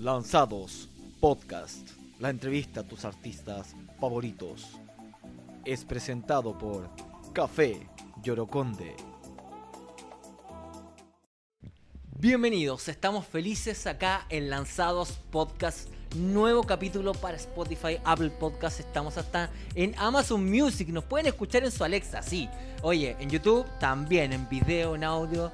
Lanzados 0.00 0.88
Podcast, 1.20 1.90
la 2.20 2.30
entrevista 2.30 2.80
a 2.80 2.84
tus 2.84 3.04
artistas 3.04 3.76
favoritos. 4.00 4.66
Es 5.66 5.84
presentado 5.84 6.56
por 6.56 6.88
Café 7.34 7.86
Yoroconde. 8.22 8.96
Bienvenidos, 12.18 12.88
estamos 12.88 13.26
felices 13.26 13.86
acá 13.86 14.24
en 14.30 14.48
Lanzados 14.48 15.20
Podcast. 15.30 15.90
Nuevo 16.16 16.62
capítulo 16.62 17.12
para 17.12 17.36
Spotify, 17.36 17.98
Apple 18.02 18.30
Podcast. 18.30 18.80
Estamos 18.80 19.18
hasta 19.18 19.50
en 19.74 19.94
Amazon 19.98 20.48
Music. 20.48 20.88
Nos 20.88 21.04
pueden 21.04 21.26
escuchar 21.26 21.62
en 21.62 21.70
su 21.70 21.84
Alexa, 21.84 22.22
sí. 22.22 22.48
Oye, 22.80 23.16
en 23.20 23.28
YouTube 23.28 23.66
también, 23.78 24.32
en 24.32 24.48
video, 24.48 24.94
en 24.94 25.04
audio. 25.04 25.52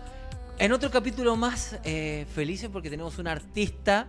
En 0.58 0.72
otro 0.72 0.90
capítulo 0.90 1.36
más 1.36 1.78
eh, 1.84 2.24
felices 2.34 2.70
porque 2.72 2.88
tenemos 2.88 3.18
una 3.18 3.32
artista 3.32 4.08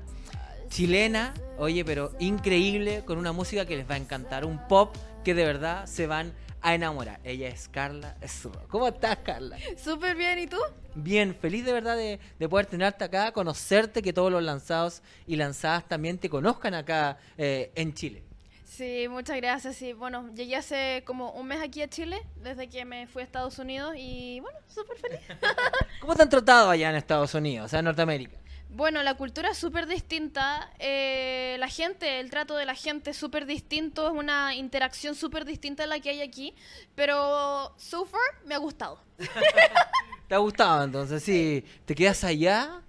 chilena, 0.69 1.33
oye, 1.57 1.83
pero 1.83 2.13
increíble, 2.19 3.03
con 3.03 3.17
una 3.17 3.33
música 3.33 3.65
que 3.65 3.75
les 3.75 3.89
va 3.89 3.95
a 3.95 3.97
encantar. 3.97 4.45
Un 4.45 4.65
pop 4.69 4.95
que 5.25 5.33
de 5.33 5.43
verdad 5.43 5.85
se 5.87 6.07
van 6.07 6.33
a 6.61 6.73
enamorar. 6.73 7.19
Ella 7.25 7.49
es 7.49 7.67
Carla 7.67 8.15
Zurro. 8.25 8.65
¿Cómo 8.69 8.87
estás, 8.87 9.17
Carla? 9.25 9.57
Súper 9.77 10.15
bien, 10.15 10.39
¿y 10.39 10.47
tú? 10.47 10.57
Bien, 10.95 11.35
feliz 11.35 11.65
de 11.65 11.73
verdad 11.73 11.97
de, 11.97 12.17
de 12.39 12.49
poder 12.49 12.65
tenerte 12.65 13.03
acá, 13.03 13.33
conocerte, 13.33 14.01
que 14.01 14.13
todos 14.13 14.31
los 14.31 14.41
lanzados 14.41 15.01
y 15.27 15.35
lanzadas 15.35 15.85
también 15.89 16.17
te 16.17 16.29
conozcan 16.29 16.73
acá 16.75 17.17
eh, 17.37 17.73
en 17.75 17.93
Chile. 17.93 18.23
Sí, 18.67 19.07
muchas 19.09 19.37
gracias. 19.37 19.77
Sí, 19.77 19.93
bueno, 19.93 20.29
llegué 20.35 20.57
hace 20.57 21.03
como 21.05 21.31
un 21.31 21.47
mes 21.47 21.61
aquí 21.61 21.81
a 21.81 21.87
Chile, 21.87 22.21
desde 22.35 22.67
que 22.67 22.83
me 22.83 23.07
fui 23.07 23.21
a 23.21 23.25
Estados 23.25 23.57
Unidos 23.59 23.95
y 23.97 24.41
bueno, 24.41 24.59
súper 24.67 24.97
feliz. 24.97 25.19
¿Cómo 26.01 26.15
te 26.15 26.23
han 26.23 26.29
tratado 26.29 26.69
allá 26.69 26.89
en 26.89 26.97
Estados 26.97 27.33
Unidos, 27.33 27.65
o 27.65 27.69
sea, 27.69 27.79
en 27.79 27.85
Norteamérica? 27.85 28.37
Bueno, 28.69 29.01
la 29.03 29.15
cultura 29.15 29.51
es 29.51 29.57
súper 29.57 29.87
distinta, 29.87 30.69
eh, 30.79 31.55
la 31.59 31.69
gente, 31.69 32.19
el 32.19 32.29
trato 32.29 32.57
de 32.57 32.65
la 32.65 32.75
gente 32.75 33.11
es 33.11 33.17
súper 33.17 33.45
distinto, 33.45 34.05
es 34.07 34.13
una 34.13 34.53
interacción 34.53 35.15
súper 35.15 35.45
distinta 35.45 35.85
a 35.85 35.87
la 35.87 36.01
que 36.01 36.09
hay 36.09 36.21
aquí, 36.21 36.53
pero 36.93 37.73
so 37.77 38.05
far 38.05 38.21
me 38.45 38.53
ha 38.53 38.57
gustado. 38.57 38.99
¿Te 40.27 40.35
ha 40.35 40.39
gustado 40.39 40.83
entonces? 40.83 41.23
Sí, 41.23 41.63
¿te 41.85 41.95
quedas 41.95 42.21
allá? 42.25 42.81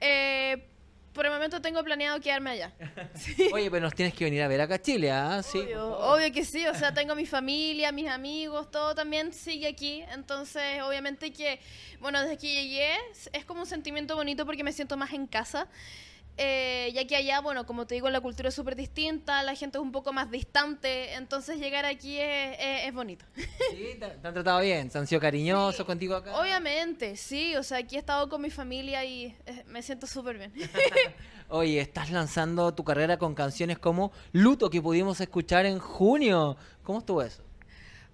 Eh, 0.00 0.68
por 1.14 1.24
el 1.24 1.32
momento 1.32 1.62
tengo 1.62 1.82
planeado 1.82 2.20
quedarme 2.20 2.50
allá. 2.50 2.72
Oye, 3.52 3.70
pero 3.70 3.82
nos 3.82 3.94
tienes 3.94 4.14
que 4.14 4.24
venir 4.24 4.42
a 4.42 4.48
ver 4.48 4.60
acá 4.60 4.74
a 4.74 4.82
Chile, 4.82 5.10
¿ah? 5.10 5.42
Sí. 5.42 5.58
Obvio, 5.58 5.98
obvio 5.98 6.32
que 6.32 6.44
sí, 6.44 6.66
o 6.66 6.74
sea, 6.74 6.92
tengo 6.92 7.14
mi 7.14 7.24
familia, 7.24 7.92
mis 7.92 8.08
amigos, 8.08 8.70
todo 8.70 8.94
también 8.94 9.32
sigue 9.32 9.68
aquí, 9.68 10.04
entonces 10.12 10.82
obviamente 10.82 11.32
que, 11.32 11.60
bueno, 12.00 12.20
desde 12.20 12.36
que 12.36 12.52
llegué 12.52 12.92
es 13.32 13.44
como 13.44 13.60
un 13.60 13.66
sentimiento 13.66 14.16
bonito 14.16 14.44
porque 14.44 14.64
me 14.64 14.72
siento 14.72 14.96
más 14.96 15.12
en 15.12 15.26
casa. 15.26 15.68
Eh, 16.36 16.90
ya 16.94 17.06
que 17.06 17.14
allá, 17.16 17.40
bueno, 17.40 17.64
como 17.64 17.86
te 17.86 17.94
digo, 17.94 18.10
la 18.10 18.20
cultura 18.20 18.48
es 18.48 18.54
súper 18.54 18.74
distinta, 18.74 19.42
la 19.44 19.54
gente 19.54 19.78
es 19.78 19.82
un 19.82 19.92
poco 19.92 20.12
más 20.12 20.30
distante, 20.30 21.14
entonces 21.14 21.58
llegar 21.58 21.84
aquí 21.84 22.18
es, 22.18 22.56
es- 22.58 22.86
es 22.86 22.94
bonito. 22.94 23.24
Sí, 23.70 23.96
te, 23.98 24.08
te 24.08 24.28
han 24.28 24.34
tratado 24.34 24.60
bien, 24.60 24.90
se 24.90 24.98
han 24.98 25.06
sido 25.06 25.20
cariñosos 25.20 25.84
contigo 25.86 26.14
acá. 26.14 26.38
Obviamente, 26.40 27.16
sí, 27.16 27.56
o 27.56 27.62
sea, 27.62 27.78
aquí 27.78 27.96
he 27.96 27.98
estado 27.98 28.28
con 28.28 28.40
mi 28.42 28.50
familia 28.50 29.04
y 29.04 29.34
eh, 29.46 29.64
me 29.66 29.82
siento 29.82 30.06
súper 30.06 30.38
bien. 30.38 30.52
Oye, 31.48 31.80
estás 31.80 32.10
lanzando 32.10 32.72
tu 32.74 32.84
carrera 32.84 33.18
con 33.18 33.34
canciones 33.34 33.78
como 33.78 34.12
Luto 34.32 34.70
que 34.70 34.80
pudimos 34.82 35.20
escuchar 35.20 35.66
en 35.66 35.78
junio. 35.78 36.56
¿Cómo 36.82 36.98
estuvo 37.00 37.22
eso? 37.22 37.42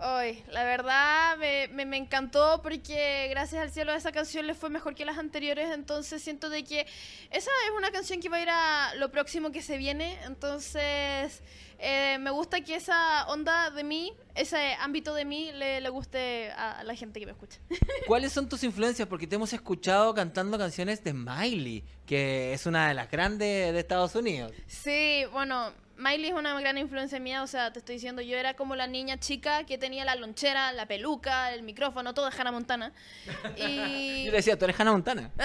Ay, 0.03 0.43
la 0.49 0.65
verdad 0.65 1.37
me, 1.37 1.69
me, 1.85 1.99
encantó 1.99 2.63
porque 2.63 3.27
gracias 3.29 3.61
al 3.61 3.71
cielo 3.71 3.93
esa 3.93 4.13
canción 4.13 4.47
le 4.47 4.55
fue 4.55 4.71
mejor 4.71 4.95
que 4.95 5.05
las 5.05 5.19
anteriores, 5.19 5.71
entonces 5.75 6.23
siento 6.23 6.49
de 6.49 6.65
que 6.65 6.87
esa 7.31 7.51
es 7.67 7.71
una 7.77 7.91
canción 7.91 8.19
que 8.19 8.31
va 8.31 8.39
a 8.39 8.41
ir 8.41 8.49
a 8.49 8.95
lo 8.95 9.11
próximo 9.11 9.53
que 9.53 9.61
se 9.61 9.77
viene, 9.77 10.19
entonces 10.25 11.43
eh, 11.81 12.19
me 12.21 12.31
gusta 12.31 12.61
que 12.61 12.75
esa 12.77 13.27
onda 13.29 13.71
de 13.71 13.85
mí, 13.85 14.13
ese 14.35 14.75
ámbito 14.81 15.15
de 15.15 15.25
mí 15.25 15.51
le, 15.53 15.81
le 15.81 15.89
guste 15.89 16.51
a 16.53 16.83
la 16.85 16.95
gente 16.95 17.19
que 17.21 17.27
me 17.27 17.33
escucha. 17.33 17.59
¿Cuáles 18.07 18.33
son 18.33 18.49
tus 18.49 18.63
influencias? 18.65 19.09
Porque 19.09 19.27
te 19.27 19.37
hemos 19.37 19.53
escuchado 19.53 20.15
cantando 20.15 20.59
canciones 20.59 21.03
de 21.03 21.13
Miley, 21.13 21.85
que 22.07 22.53
es 22.53 22.67
una 22.67 22.89
de 22.89 22.95
las 22.95 23.11
grandes 23.11 23.73
de 23.73 23.79
Estados 23.79 24.15
Unidos. 24.15 24.53
Sí, 24.67 25.25
bueno, 25.33 25.73
Miley 26.01 26.29
es 26.29 26.35
una 26.35 26.59
gran 26.59 26.79
influencia 26.79 27.21
mía, 27.21 27.43
o 27.43 27.47
sea, 27.47 27.73
te 27.73 27.79
estoy 27.79 27.97
diciendo, 27.97 28.23
yo 28.23 28.39
era 28.39 28.55
como 28.55 28.75
la 28.75 28.87
niña 28.87 29.19
chica 29.19 29.65
que 29.65 29.77
tenía 29.77 30.05
la 30.07 30.15
lonchera, 30.15 30.73
la 30.73 30.87
peluca, 30.87 31.53
el 31.53 31.63
micrófono, 31.63 32.15
todo 32.15 32.31
de 32.31 32.37
Hannah 32.37 32.53
Montana. 32.53 32.93
Y... 33.57 34.25
Yo 34.25 34.31
le 34.31 34.39
decía, 34.39 34.59
tú 34.59 34.65
eres 34.65 34.81
Hannah 34.81 34.93
Montana. 34.93 35.31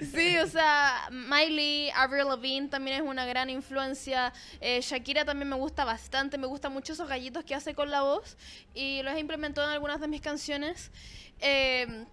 Sí, 0.00 0.38
o 0.38 0.46
sea, 0.46 1.08
Miley, 1.10 1.90
Avril 1.94 2.26
Lavigne 2.26 2.68
también 2.68 2.96
es 2.96 3.02
una 3.02 3.26
gran 3.26 3.50
influencia. 3.50 4.32
Eh, 4.60 4.80
Shakira 4.80 5.24
también 5.24 5.48
me 5.48 5.56
gusta 5.56 5.84
bastante, 5.84 6.38
me 6.38 6.46
gustan 6.46 6.72
mucho 6.72 6.92
esos 6.94 7.08
gallitos 7.08 7.44
que 7.44 7.54
hace 7.54 7.74
con 7.74 7.90
la 7.90 8.02
voz 8.02 8.36
y 8.74 9.02
los 9.02 9.14
he 9.14 9.20
implementado 9.20 9.66
en 9.66 9.74
algunas 9.74 10.00
de 10.00 10.08
mis 10.08 10.20
canciones. 10.20 10.90
Eh, 11.40 12.06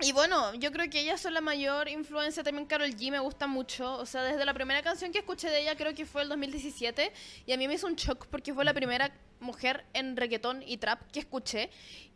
y 0.00 0.12
bueno, 0.12 0.54
yo 0.54 0.70
creo 0.70 0.88
que 0.88 1.00
ellas 1.00 1.20
son 1.20 1.34
la 1.34 1.40
mayor 1.40 1.88
influencia. 1.88 2.44
También 2.44 2.66
Carol 2.66 2.90
G 2.90 3.10
me 3.10 3.18
gusta 3.18 3.48
mucho. 3.48 3.96
O 3.96 4.06
sea, 4.06 4.22
desde 4.22 4.44
la 4.44 4.54
primera 4.54 4.80
canción 4.82 5.10
que 5.10 5.18
escuché 5.18 5.50
de 5.50 5.62
ella, 5.62 5.76
creo 5.76 5.92
que 5.94 6.06
fue 6.06 6.22
el 6.22 6.28
2017. 6.28 7.12
Y 7.46 7.52
a 7.52 7.56
mí 7.56 7.66
me 7.66 7.74
hizo 7.74 7.86
un 7.88 7.96
shock 7.96 8.26
porque 8.26 8.54
fue 8.54 8.64
la 8.64 8.74
primera 8.74 9.12
mujer 9.40 9.84
en 9.94 10.16
reggaetón 10.16 10.62
y 10.64 10.76
trap 10.76 11.02
que 11.10 11.18
escuché. 11.20 11.70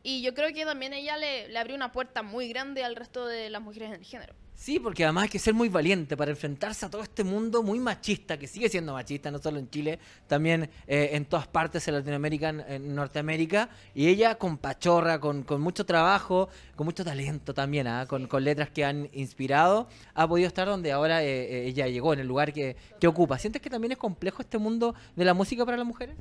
Y 0.04 0.22
yo 0.22 0.32
creo 0.32 0.52
que 0.54 0.64
también 0.64 0.92
ella 0.92 1.16
le, 1.16 1.48
le 1.48 1.58
abrió 1.58 1.74
una 1.74 1.90
puerta 1.90 2.22
muy 2.22 2.48
grande 2.48 2.84
al 2.84 2.94
resto 2.94 3.26
de 3.26 3.50
las 3.50 3.60
mujeres 3.60 3.88
en 3.88 3.94
el 3.96 4.04
género. 4.04 4.34
Sí, 4.62 4.78
porque 4.78 5.02
además 5.02 5.24
hay 5.24 5.28
que 5.28 5.40
ser 5.40 5.54
muy 5.54 5.68
valiente 5.68 6.16
para 6.16 6.30
enfrentarse 6.30 6.86
a 6.86 6.88
todo 6.88 7.02
este 7.02 7.24
mundo 7.24 7.64
muy 7.64 7.80
machista, 7.80 8.38
que 8.38 8.46
sigue 8.46 8.68
siendo 8.68 8.92
machista, 8.92 9.28
no 9.28 9.40
solo 9.40 9.58
en 9.58 9.68
Chile, 9.68 9.98
también 10.28 10.70
eh, 10.86 11.10
en 11.14 11.24
todas 11.24 11.48
partes 11.48 11.88
en 11.88 11.94
Latinoamérica, 11.94 12.50
en, 12.50 12.94
Norteamérica. 12.94 13.70
Y 13.92 14.06
ella 14.06 14.36
con 14.36 14.58
pachorra, 14.58 15.18
con, 15.18 15.44
mucho 15.60 15.84
trabajo, 15.84 16.48
con 16.76 16.84
mucho 16.84 17.04
talento 17.04 17.52
también, 17.52 17.88
con, 18.06 18.28
con 18.28 18.44
letras 18.44 18.70
que 18.70 18.84
han 18.84 19.10
inspirado, 19.12 19.88
ha 20.14 20.28
podido 20.28 20.46
estar 20.46 20.68
donde 20.68 20.92
ahora 20.92 21.24
eh, 21.24 21.26
eh, 21.26 21.66
ella 21.66 21.88
llegó, 21.88 22.12
en 22.12 22.20
el 22.20 22.28
lugar 22.28 22.52
que, 22.52 22.76
que 23.00 23.08
ocupa. 23.08 23.40
¿Sientes 23.40 23.60
que 23.60 23.68
también 23.68 23.90
es 23.90 23.98
complejo 23.98 24.42
este 24.42 24.58
mundo 24.58 24.94
de 25.16 25.24
la 25.24 25.34
música 25.34 25.64
para 25.64 25.76
las 25.76 25.86
mujeres? 25.86 26.14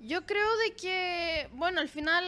Yo 0.00 0.26
creo 0.26 0.56
de 0.66 0.74
que, 0.74 1.48
bueno, 1.52 1.80
al 1.80 1.88
final, 1.88 2.24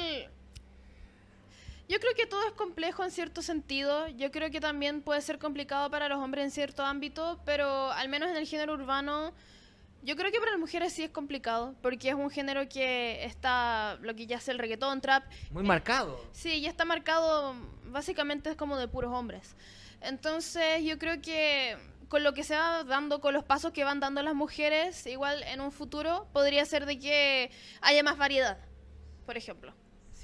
yo 1.88 2.00
creo 2.00 2.14
que 2.14 2.26
todo 2.26 2.46
es 2.46 2.52
complejo 2.52 3.04
en 3.04 3.10
cierto 3.10 3.42
sentido. 3.42 4.08
Yo 4.08 4.30
creo 4.30 4.50
que 4.50 4.60
también 4.60 5.02
puede 5.02 5.20
ser 5.20 5.38
complicado 5.38 5.90
para 5.90 6.08
los 6.08 6.18
hombres 6.18 6.44
en 6.44 6.50
cierto 6.50 6.82
ámbito, 6.82 7.40
pero 7.44 7.92
al 7.92 8.08
menos 8.08 8.30
en 8.30 8.36
el 8.36 8.46
género 8.46 8.74
urbano, 8.74 9.32
yo 10.02 10.16
creo 10.16 10.32
que 10.32 10.38
para 10.38 10.52
las 10.52 10.60
mujeres 10.60 10.92
sí 10.92 11.02
es 11.02 11.10
complicado, 11.10 11.74
porque 11.82 12.08
es 12.08 12.14
un 12.14 12.30
género 12.30 12.68
que 12.68 13.24
está, 13.24 13.98
lo 14.00 14.14
que 14.14 14.26
ya 14.26 14.36
es 14.36 14.48
el 14.48 14.58
reggaetón, 14.58 15.00
trap, 15.00 15.24
Muy 15.50 15.62
marcado. 15.62 16.22
Sí, 16.32 16.60
ya 16.60 16.70
está 16.70 16.84
marcado, 16.84 17.54
básicamente 17.86 18.50
es 18.50 18.56
como 18.56 18.76
de 18.78 18.88
puros 18.88 19.12
hombres. 19.12 19.54
Entonces 20.00 20.82
yo 20.84 20.98
creo 20.98 21.20
que 21.20 21.76
con 22.08 22.22
lo 22.22 22.34
que 22.34 22.44
se 22.44 22.54
va 22.54 22.84
dando, 22.84 23.20
con 23.20 23.34
los 23.34 23.44
pasos 23.44 23.72
que 23.72 23.84
van 23.84 24.00
dando 24.00 24.22
las 24.22 24.34
mujeres, 24.34 25.06
igual 25.06 25.42
en 25.42 25.60
un 25.60 25.72
futuro 25.72 26.28
podría 26.32 26.64
ser 26.64 26.86
de 26.86 26.98
que 26.98 27.50
haya 27.80 28.02
más 28.02 28.16
variedad, 28.16 28.58
por 29.26 29.36
ejemplo. 29.36 29.74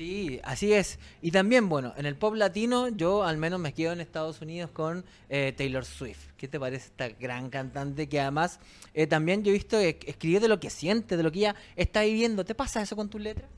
Sí, 0.01 0.41
así 0.45 0.73
es. 0.73 0.99
Y 1.21 1.31
también, 1.31 1.69
bueno, 1.69 1.93
en 1.99 2.07
el 2.07 2.17
pop 2.17 2.35
latino 2.35 2.89
yo 2.89 3.23
al 3.23 3.37
menos 3.37 3.61
me 3.61 3.75
quedo 3.75 3.93
en 3.93 4.01
Estados 4.01 4.41
Unidos 4.41 4.71
con 4.71 5.05
eh, 5.29 5.53
Taylor 5.55 5.85
Swift. 5.85 6.31
¿Qué 6.39 6.49
te 6.49 6.59
parece 6.59 6.87
esta 6.87 7.11
gran 7.11 7.51
cantante 7.51 8.09
que 8.09 8.19
además 8.19 8.61
eh, 8.95 9.07
también 9.07 9.45
yo 9.45 9.51
he 9.51 9.53
visto 9.53 9.77
que 9.77 9.99
escribe 10.07 10.41
de 10.41 10.49
lo 10.49 10.59
que 10.59 10.71
siente, 10.71 11.19
de 11.19 11.23
lo 11.23 11.31
que 11.31 11.41
ella 11.41 11.57
está 11.77 12.01
viviendo? 12.01 12.47
¿Te 12.47 12.55
pasa 12.55 12.81
eso 12.81 12.97
con 12.97 13.11
tus 13.11 13.21
letras? 13.21 13.51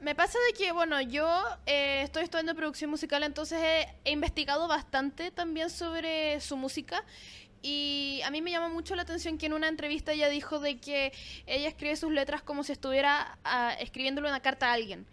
Me 0.00 0.14
pasa 0.14 0.38
de 0.50 0.56
que, 0.56 0.72
bueno, 0.72 0.98
yo 1.02 1.28
eh, 1.66 2.00
estoy 2.04 2.22
estudiando 2.22 2.54
producción 2.54 2.88
musical, 2.88 3.22
entonces 3.22 3.60
he, 3.62 4.10
investigado 4.10 4.68
bastante 4.68 5.30
también 5.30 5.68
sobre 5.68 6.40
su 6.40 6.56
música. 6.56 7.04
Y 7.60 8.22
a 8.24 8.30
mí 8.30 8.40
me 8.40 8.50
llama 8.50 8.70
mucho 8.70 8.96
la 8.96 9.02
atención 9.02 9.36
que 9.36 9.44
en 9.44 9.52
una 9.52 9.68
entrevista 9.68 10.12
ella 10.12 10.30
dijo 10.30 10.58
de 10.58 10.78
que 10.78 11.12
ella 11.44 11.68
escribe 11.68 11.96
sus 11.96 12.12
letras 12.12 12.40
como 12.40 12.64
si 12.64 12.72
estuviera 12.72 13.36
ah, 13.44 13.74
escribiéndole 13.78 14.28
una 14.30 14.40
carta 14.40 14.70
a 14.70 14.72
alguien. 14.72 15.06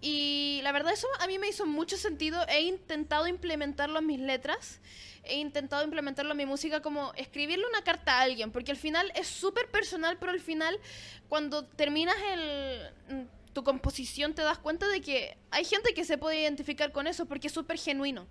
Y 0.00 0.60
la 0.62 0.72
verdad 0.72 0.92
eso 0.92 1.08
a 1.18 1.26
mí 1.26 1.38
me 1.38 1.48
hizo 1.48 1.66
mucho 1.66 1.96
sentido. 1.96 2.44
He 2.48 2.62
intentado 2.62 3.26
implementarlo 3.26 3.98
en 3.98 4.06
mis 4.06 4.20
letras. 4.20 4.80
He 5.24 5.36
intentado 5.36 5.84
implementarlo 5.84 6.32
en 6.32 6.38
mi 6.38 6.46
música 6.46 6.80
como 6.80 7.12
escribirle 7.14 7.66
una 7.66 7.82
carta 7.82 8.18
a 8.18 8.22
alguien. 8.22 8.52
Porque 8.52 8.70
al 8.70 8.76
final 8.76 9.10
es 9.14 9.26
súper 9.26 9.68
personal, 9.70 10.16
pero 10.18 10.32
al 10.32 10.40
final 10.40 10.78
cuando 11.28 11.64
terminas 11.64 12.16
el, 12.32 13.16
mm, 13.16 13.52
tu 13.52 13.64
composición 13.64 14.34
te 14.34 14.42
das 14.42 14.58
cuenta 14.58 14.86
de 14.88 15.00
que 15.00 15.36
hay 15.50 15.64
gente 15.64 15.94
que 15.94 16.04
se 16.04 16.16
puede 16.16 16.40
identificar 16.40 16.92
con 16.92 17.06
eso 17.06 17.26
porque 17.26 17.48
es 17.48 17.52
súper 17.52 17.78
genuino. 17.78 18.26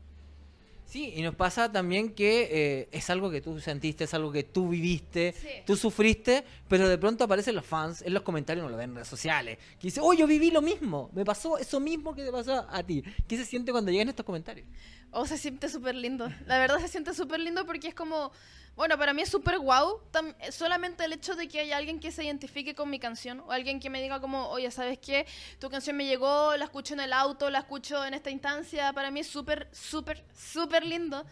Sí, 0.88 1.12
y 1.18 1.22
nos 1.22 1.36
pasa 1.36 1.69
también 1.69 2.13
que 2.13 2.48
eh, 2.50 2.89
es 2.94 3.10
algo 3.10 3.30
que 3.30 3.42
tú 3.42 3.60
sentiste, 3.60 4.06
es 4.06 4.13
algo 4.13 4.31
que 4.31 4.44
tú 4.44 4.69
viviste, 4.69 5.34
Sí. 5.34 5.48
tú 5.66 5.75
sufriste, 5.75 6.45
pero 6.69 6.88
de 6.88 6.98
pronto 6.98 7.25
aparecen 7.25 7.56
los 7.56 7.66
fans 7.66 8.01
en 8.04 8.13
los 8.13 8.24
comentarios, 8.24 8.63
no 8.63 8.69
lo 8.72 8.78
ven 8.78 8.92
en 8.92 8.95
redes 8.95 9.10
sociales, 9.10 9.57
que 9.80 9.88
dicen, 9.88 10.01
oh, 10.06 10.13
yo 10.13 10.25
viví 10.28 10.50
lo 10.50 10.62
mismo, 10.62 11.10
me 11.13 11.25
pasó 11.25 11.57
eso 11.57 11.81
mismo 11.81 12.16
que 12.16 12.24
te 12.24 12.31
pasó 12.31 12.66
a 12.69 12.84
ti. 12.84 13.04
¿Qué 13.28 13.36
se 13.36 13.44
siente 13.44 13.74
cuando 13.74 13.92
llegan 13.92 14.07
estos 14.07 14.25
comentarios? 14.25 14.66
Oh, 15.12 15.25
se 15.25 15.38
siente 15.38 15.69
súper 15.69 15.95
lindo. 15.95 16.30
La 16.45 16.59
verdad 16.59 16.80
se 16.80 16.88
siente 16.88 17.13
súper 17.13 17.39
lindo 17.39 17.65
porque 17.65 17.88
es 17.89 17.95
como... 17.95 18.31
Bueno, 18.75 18.95
para 19.00 19.12
mí 19.13 19.24
es 19.24 19.30
súper 19.30 19.57
guau. 19.57 20.01
tam- 20.12 20.36
Solamente 20.51 21.04
el 21.06 21.13
hecho 21.13 21.36
de 21.36 21.48
que 21.48 21.62
haya 21.62 21.77
alguien 21.77 22.00
que 22.00 22.12
se 22.12 22.24
identifique 22.24 22.75
con 22.75 22.89
mi 22.92 23.00
canción. 23.00 23.39
O 23.48 23.51
alguien 23.51 23.80
que 23.80 23.89
me 23.89 24.01
diga 24.01 24.19
como, 24.21 24.48
oye, 24.50 24.69
¿sabes 24.69 25.00
qué? 25.00 25.25
Tu 25.59 25.69
canción 25.69 25.95
me 25.98 26.06
llegó, 26.06 26.56
la 26.57 26.65
escucho 26.65 26.94
en 26.94 27.00
el 27.00 27.13
auto, 27.13 27.50
la 27.50 27.59
escucho 27.59 28.06
en 28.06 28.13
esta 28.13 28.30
instancia. 28.30 28.94
Para 28.94 29.09
mí 29.09 29.21
es 29.21 29.27
súper, 29.27 29.68
súper, 29.71 30.24
súper 30.36 30.86
lindo. 30.86 31.25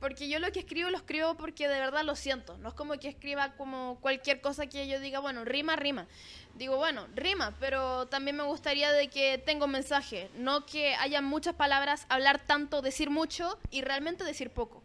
Porque 0.00 0.30
yo 0.30 0.38
lo 0.38 0.50
que 0.50 0.60
escribo 0.60 0.88
lo 0.88 0.96
escribo 0.96 1.34
porque 1.34 1.68
de 1.68 1.78
verdad 1.78 2.04
lo 2.04 2.16
siento. 2.16 2.56
No 2.58 2.70
es 2.70 2.74
como 2.74 2.98
que 2.98 3.08
escriba 3.08 3.52
como 3.56 3.98
cualquier 4.00 4.40
cosa 4.40 4.66
que 4.66 4.88
yo 4.88 4.98
diga, 4.98 5.20
bueno, 5.20 5.44
rima, 5.44 5.76
rima. 5.76 6.06
Digo, 6.54 6.78
bueno, 6.78 7.06
rima, 7.14 7.54
pero 7.60 8.08
también 8.08 8.36
me 8.36 8.42
gustaría 8.44 8.90
de 8.92 9.08
que 9.08 9.36
tenga 9.36 9.66
un 9.66 9.72
mensaje. 9.72 10.30
No 10.34 10.64
que 10.64 10.94
haya 10.94 11.20
muchas 11.20 11.54
palabras, 11.54 12.06
hablar 12.08 12.40
tanto, 12.46 12.80
decir 12.80 13.10
mucho 13.10 13.58
y 13.70 13.82
realmente 13.82 14.24
decir 14.24 14.50
poco. 14.50 14.82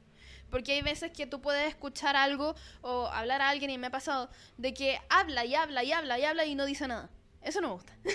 Porque 0.51 0.73
hay 0.73 0.81
veces 0.81 1.11
que 1.11 1.25
tú 1.25 1.41
puedes 1.41 1.67
escuchar 1.67 2.17
algo 2.17 2.53
o 2.81 3.07
hablar 3.07 3.41
a 3.41 3.49
alguien 3.49 3.71
y 3.71 3.77
me 3.77 3.87
ha 3.87 3.91
pasado 3.91 4.29
de 4.57 4.73
que 4.73 4.99
habla 5.09 5.45
y 5.45 5.55
habla 5.55 5.83
y 5.83 5.93
habla 5.93 6.19
y 6.19 6.25
habla 6.25 6.45
y 6.45 6.55
no 6.55 6.65
dice 6.65 6.87
nada. 6.87 7.09
Eso 7.45 7.61
no 7.61 7.67
me 7.69 7.73
gusta. 7.75 7.93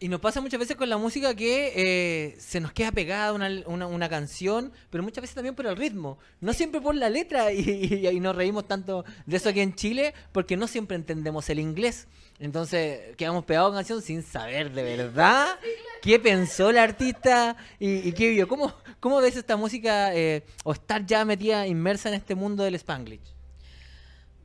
Y 0.00 0.08
nos 0.08 0.20
pasa 0.20 0.42
muchas 0.42 0.60
veces 0.60 0.76
con 0.76 0.90
la 0.90 0.98
música 0.98 1.34
que 1.34 1.72
eh, 1.76 2.36
se 2.38 2.60
nos 2.60 2.72
queda 2.72 2.92
pegada 2.92 3.32
una, 3.32 3.48
una- 3.64 3.86
una 3.86 4.08
canción, 4.10 4.70
pero 4.90 5.02
muchas 5.02 5.22
veces 5.22 5.34
también 5.34 5.54
por 5.54 5.64
el 5.66 5.76
ritmo. 5.76 6.18
No 6.42 6.52
siempre 6.52 6.82
por 6.82 6.94
la 6.94 7.08
letra 7.08 7.52
y, 7.54 7.60
y- 7.60 8.06
y 8.08 8.20
nos 8.20 8.36
reímos 8.36 8.66
tanto 8.68 9.04
de 9.24 9.36
eso 9.38 9.48
aquí 9.48 9.60
en 9.60 9.74
Chile 9.74 10.12
porque 10.32 10.58
no 10.58 10.66
siempre 10.66 10.96
entendemos 10.96 11.48
el 11.48 11.58
inglés. 11.58 12.06
Entonces 12.38 13.16
quedamos 13.16 13.44
pegados 13.46 13.72
a 13.72 13.76
canción 13.76 14.02
sin 14.02 14.22
saber 14.22 14.72
de 14.72 14.82
verdad 14.82 15.58
qué 16.02 16.18
pensó 16.18 16.68
el 16.68 16.76
artista 16.78 17.56
y, 17.78 18.06
y 18.08 18.12
qué 18.12 18.28
vio. 18.28 18.46
¿Cómo, 18.46 18.74
¿Cómo 19.00 19.20
ves 19.22 19.36
esta 19.36 19.56
música 19.56 20.14
eh, 20.14 20.42
o 20.64 20.72
estar 20.74 21.06
ya 21.06 21.24
metida, 21.24 21.66
inmersa 21.66 22.10
en 22.10 22.16
este 22.16 22.34
mundo 22.34 22.64
del 22.64 22.74
Spanglish? 22.74 23.22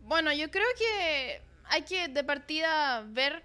Bueno, 0.04 0.32
yo 0.32 0.50
creo 0.52 0.68
que 0.78 1.42
hay 1.66 1.82
que 1.82 2.08
de 2.08 2.24
partida 2.24 3.04
ver 3.10 3.44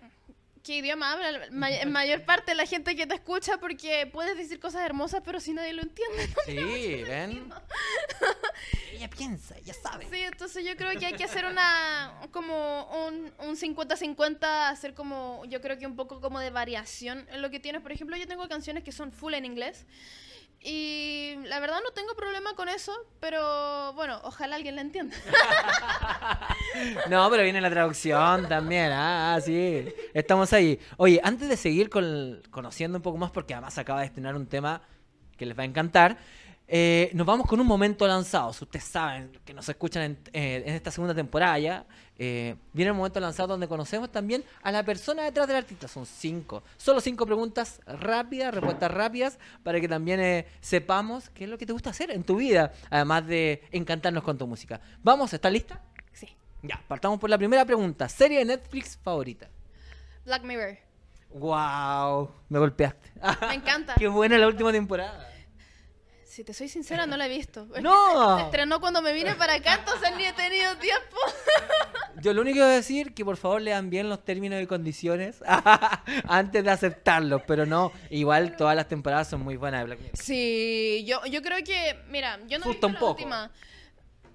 qué 0.64 0.78
idioma 0.78 1.12
habla 1.12 1.46
en 1.46 1.92
mayor 1.92 2.24
parte 2.24 2.52
de 2.52 2.54
la 2.56 2.66
gente 2.66 2.96
que 2.96 3.06
te 3.06 3.14
escucha 3.14 3.58
porque 3.58 4.08
puedes 4.10 4.36
decir 4.36 4.58
cosas 4.58 4.82
hermosas 4.84 5.22
pero 5.24 5.38
si 5.38 5.52
nadie 5.52 5.74
lo 5.74 5.82
entiende. 5.82 6.28
Sí, 6.46 7.04
ven. 7.04 7.52
Ella 8.92 9.10
piensa, 9.10 9.56
ella 9.58 9.74
sabe. 9.74 10.06
Sí, 10.10 10.20
entonces 10.20 10.64
yo 10.64 10.76
creo 10.76 10.98
que 10.98 11.06
hay 11.06 11.14
que 11.14 11.24
hacer 11.24 11.44
una 11.44 12.20
como 12.30 12.84
un 13.06 13.32
un 13.38 13.56
50-50, 13.56 14.70
hacer 14.70 14.94
como 14.94 15.44
yo 15.46 15.60
creo 15.60 15.78
que 15.78 15.86
un 15.86 15.96
poco 15.96 16.20
como 16.20 16.38
de 16.40 16.50
variación 16.50 17.26
en 17.30 17.42
lo 17.42 17.50
que 17.50 17.60
tienes. 17.60 17.82
Por 17.82 17.92
ejemplo, 17.92 18.16
yo 18.16 18.26
tengo 18.26 18.48
canciones 18.48 18.84
que 18.84 18.92
son 18.92 19.12
full 19.12 19.34
en 19.34 19.44
inglés. 19.44 19.84
Y 20.66 21.36
la 21.44 21.60
verdad 21.60 21.80
no 21.84 21.90
tengo 21.90 22.14
problema 22.16 22.54
con 22.54 22.70
eso, 22.70 22.92
pero 23.20 23.92
bueno, 23.92 24.18
ojalá 24.24 24.56
alguien 24.56 24.76
la 24.76 24.80
entienda. 24.80 25.16
No, 27.08 27.30
pero 27.30 27.44
viene 27.44 27.60
la 27.60 27.70
traducción 27.70 28.48
también. 28.48 28.90
Ah, 28.92 29.38
sí. 29.40 29.86
Estamos 30.12 30.52
ahí. 30.52 30.80
Oye, 30.96 31.20
antes 31.22 31.48
de 31.48 31.56
seguir 31.56 31.88
con, 31.88 32.42
conociendo 32.50 32.98
un 32.98 33.02
poco 33.02 33.16
más, 33.16 33.30
porque 33.30 33.54
además 33.54 33.78
acaba 33.78 34.00
de 34.00 34.06
estrenar 34.06 34.34
un 34.34 34.46
tema 34.46 34.82
que 35.36 35.46
les 35.46 35.56
va 35.56 35.62
a 35.62 35.66
encantar, 35.66 36.18
eh, 36.66 37.10
nos 37.12 37.26
vamos 37.26 37.46
con 37.46 37.60
un 37.60 37.66
momento 37.66 38.06
lanzado. 38.06 38.52
Si 38.52 38.64
ustedes 38.64 38.84
saben 38.84 39.38
que 39.44 39.52
nos 39.52 39.68
escuchan 39.68 40.02
en, 40.02 40.18
eh, 40.32 40.62
en 40.66 40.74
esta 40.74 40.90
segunda 40.90 41.14
temporada 41.14 41.58
ya, 41.58 41.86
eh, 42.16 42.56
viene 42.72 42.90
el 42.90 42.96
momento 42.96 43.20
lanzado 43.20 43.48
donde 43.48 43.68
conocemos 43.68 44.10
también 44.10 44.44
a 44.62 44.72
la 44.72 44.82
persona 44.82 45.24
detrás 45.24 45.46
del 45.46 45.58
artista. 45.58 45.88
Son 45.88 46.06
cinco. 46.06 46.62
Solo 46.76 47.00
cinco 47.00 47.26
preguntas 47.26 47.80
rápidas, 47.86 48.54
respuestas 48.54 48.90
rápidas, 48.90 49.38
para 49.62 49.80
que 49.80 49.88
también 49.88 50.46
sepamos 50.60 51.28
qué 51.30 51.44
es 51.44 51.50
lo 51.50 51.58
que 51.58 51.66
te 51.66 51.72
gusta 51.72 51.90
hacer 51.90 52.10
en 52.10 52.24
tu 52.24 52.36
vida, 52.36 52.72
además 52.88 53.26
de 53.26 53.62
encantarnos 53.70 54.22
con 54.22 54.38
tu 54.38 54.46
música. 54.46 54.80
Vamos, 55.02 55.32
¿estás 55.34 55.52
lista? 55.52 55.82
Sí. 56.12 56.28
Ya, 56.62 56.82
partamos 56.88 57.18
por 57.18 57.28
la 57.28 57.36
primera 57.36 57.64
pregunta. 57.64 58.08
¿Serie 58.08 58.38
de 58.38 58.44
Netflix 58.46 58.96
favorita? 58.96 59.48
Black 60.24 60.42
Mirror. 60.44 60.78
¡Wow! 61.34 62.30
Me 62.48 62.58
golpeaste. 62.58 63.12
Me 63.48 63.54
encanta. 63.54 63.94
¡Qué 63.98 64.08
buena 64.08 64.38
la 64.38 64.46
última 64.46 64.72
temporada! 64.72 65.33
Si 66.34 66.42
te 66.42 66.52
soy 66.52 66.68
sincera, 66.68 67.06
no 67.06 67.16
la 67.16 67.26
he 67.26 67.28
visto. 67.28 67.68
¡No! 67.80 68.38
Se 68.38 68.44
estrenó 68.46 68.80
cuando 68.80 69.00
me 69.00 69.12
vine 69.12 69.36
para 69.36 69.54
acá, 69.54 69.76
entonces 69.76 70.10
ni 70.16 70.24
he 70.24 70.32
tenido 70.32 70.76
tiempo. 70.78 71.16
Yo 72.20 72.34
lo 72.34 72.42
único 72.42 72.56
que 72.56 72.62
voy 72.62 72.72
a 72.72 72.74
decir 72.74 73.14
que 73.14 73.24
por 73.24 73.36
favor 73.36 73.62
lean 73.62 73.88
bien 73.88 74.08
los 74.08 74.24
términos 74.24 74.60
y 74.60 74.66
condiciones 74.66 75.36
antes 76.26 76.64
de 76.64 76.70
aceptarlos, 76.72 77.42
pero 77.46 77.66
no, 77.66 77.92
igual 78.10 78.56
todas 78.56 78.74
las 78.74 78.88
temporadas 78.88 79.28
son 79.28 79.42
muy 79.42 79.56
buenas 79.56 79.82
de 79.82 79.84
Black 79.84 80.00
Mirror. 80.00 80.16
Sí, 80.16 81.04
yo, 81.06 81.24
yo 81.26 81.40
creo 81.40 81.62
que, 81.62 82.00
mira, 82.08 82.40
yo 82.48 82.58
no 82.58 82.64
he 82.64 82.68
visto 82.70 82.88
un 82.88 82.94
la 82.94 82.98
poco. 82.98 83.12
última. 83.12 83.52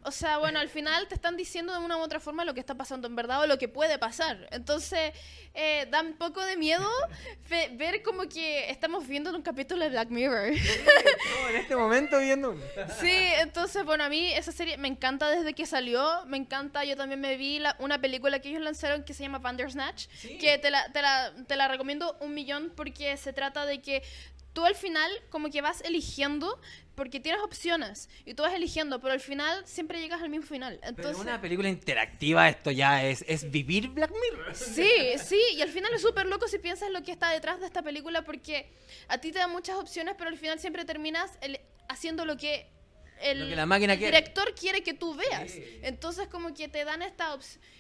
O 0.04 0.12
sea, 0.12 0.38
bueno, 0.38 0.60
al 0.60 0.70
final 0.70 1.08
te 1.08 1.16
están 1.16 1.36
diciendo 1.36 1.74
de 1.74 1.80
una 1.80 1.98
u 1.98 2.00
otra 2.02 2.20
forma 2.20 2.46
lo 2.46 2.54
que 2.54 2.60
está 2.62 2.76
pasando 2.76 3.08
en 3.08 3.16
verdad 3.16 3.42
o 3.42 3.48
lo 3.48 3.58
que 3.58 3.68
puede 3.68 4.00
pasar. 4.00 4.48
Entonces, 4.52 5.12
eh, 5.54 5.88
da 5.92 6.02
un 6.02 6.14
poco 6.14 6.44
de 6.44 6.56
miedo 6.56 6.88
ve- 7.50 7.70
ver 7.74 8.02
como 8.02 8.24
que 8.30 8.70
estamos 8.70 9.08
viendo 9.08 9.36
un 9.36 9.42
capítulo 9.42 9.84
de 9.84 9.90
Black 9.90 10.10
Mirror. 10.10 10.48
en 10.54 11.56
este 11.56 11.76
momento 11.76 12.18
viendo 12.20 12.52
uno. 12.52 12.62
Sí, 13.00 13.12
entonces, 13.40 13.84
bueno, 13.84 14.04
a 14.06 14.10
mí 14.10 14.32
esa 14.34 14.52
serie 14.52 14.78
me 14.78 14.88
encanta 14.88 15.30
desde 15.30 15.54
que 15.54 15.66
salió. 15.66 16.26
Me 16.28 16.38
encanta, 16.38 16.84
yo 16.86 16.96
también 16.96 17.20
me 17.20 17.36
vi 17.38 17.60
la- 17.60 17.76
una 17.80 18.00
película 18.00 18.40
que 18.40 18.50
ellos 18.50 18.62
lanzaron 18.62 19.04
que 19.04 19.14
se 19.14 19.24
llama 19.24 19.40
Bandersnatch, 19.40 20.08
Sí. 20.18 20.38
que 20.38 20.58
te 20.58 20.72
la, 20.72 20.92
te, 20.92 21.02
la, 21.02 21.34
te 21.48 21.56
la 21.56 21.68
recomiendo 21.68 22.16
un 22.22 22.34
millón 22.34 22.72
porque 22.76 23.18
se 23.18 23.34
trata 23.34 23.66
de 23.66 23.82
que 23.82 24.02
tú 24.60 24.66
al 24.66 24.76
final 24.76 25.10
como 25.30 25.50
que 25.50 25.62
vas 25.62 25.80
eligiendo 25.86 26.60
porque 26.94 27.22
tienes 27.22 27.42
opciones 27.42 28.10
y 28.26 28.34
tú 28.34 28.44
vas 28.44 28.54
eligiendo, 28.54 29.00
pero 29.00 29.14
al 29.14 29.22
final 29.22 29.66
siempre 29.66 30.02
llegas 30.02 30.22
al 30.22 30.28
mismo 30.30 30.46
final. 30.46 30.80
Pero 30.82 30.90
Entonces, 30.90 31.22
una 31.22 31.40
película 31.40 31.70
interactiva, 31.70 32.50
esto 32.50 32.72
ya 32.72 33.06
es, 33.06 33.24
es 33.26 33.50
vivir 33.50 33.88
Black 33.88 34.12
Mirror. 34.12 34.54
Sí, 34.54 34.92
sí, 35.24 35.40
y 35.56 35.62
al 35.62 35.70
final 35.70 35.94
es 35.94 36.02
súper 36.02 36.26
loco 36.26 36.50
si 36.50 36.60
piensas 36.60 36.90
lo 36.92 37.02
que 37.04 37.14
está 37.14 37.30
detrás 37.32 37.62
de 37.62 37.68
esta 37.68 37.82
película 37.84 38.26
porque 38.26 38.70
a 39.08 39.18
ti 39.20 39.32
te 39.32 39.40
da 39.40 39.48
muchas 39.48 39.78
opciones, 39.78 40.16
pero 40.18 40.30
al 40.30 40.38
final 40.38 40.60
siempre 40.60 40.84
terminas 40.84 41.32
el- 41.40 41.62
haciendo 41.88 42.26
lo 42.26 42.36
que 42.36 42.68
el, 43.22 43.40
Lo 43.44 43.48
que 43.50 43.56
la 43.56 43.66
máquina 43.66 43.94
el 43.94 44.00
quiere. 44.00 44.18
director 44.18 44.54
quiere 44.56 44.84
que 44.84 44.94
tú 44.94 45.16
veas. 45.16 45.52
Sí. 45.52 45.64
Entonces 45.84 46.28
como 46.28 46.54
que 46.54 46.68
te 46.68 46.84
dan 46.84 47.02
esta, 47.02 47.38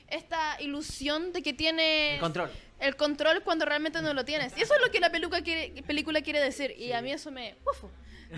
esta 0.08 0.62
ilusión 0.62 1.34
de 1.34 1.42
que 1.44 1.52
tiene 1.54 2.14
El 2.16 2.20
control. 2.22 2.50
El 2.80 2.96
control 2.96 3.44
cuando 3.44 3.66
realmente 3.66 4.02
no 4.02 4.14
lo 4.14 4.26
tienes. 4.26 4.58
Y 4.58 4.62
eso 4.62 4.74
es 4.76 4.82
lo 4.82 4.92
que 4.92 5.00
la 5.00 5.12
película 5.12 5.42
quiere, 5.42 5.82
película 5.84 6.22
quiere 6.22 6.40
decir. 6.40 6.74
Y 6.78 6.94
a 6.94 7.02
mí 7.02 7.12
eso 7.12 7.32
me... 7.32 7.58
uf, 7.66 7.84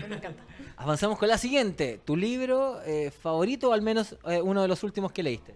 me 0.08 0.16
encanta. 0.16 0.42
Avanzamos 0.76 1.18
con 1.18 1.28
la 1.28 1.38
siguiente. 1.38 2.00
¿Tu 2.04 2.16
libro 2.16 2.82
eh, 2.82 3.10
favorito 3.10 3.70
o 3.70 3.72
al 3.72 3.82
menos 3.82 4.16
eh, 4.26 4.40
uno 4.40 4.62
de 4.62 4.68
los 4.68 4.82
últimos 4.82 5.12
que 5.12 5.22
leíste? 5.22 5.54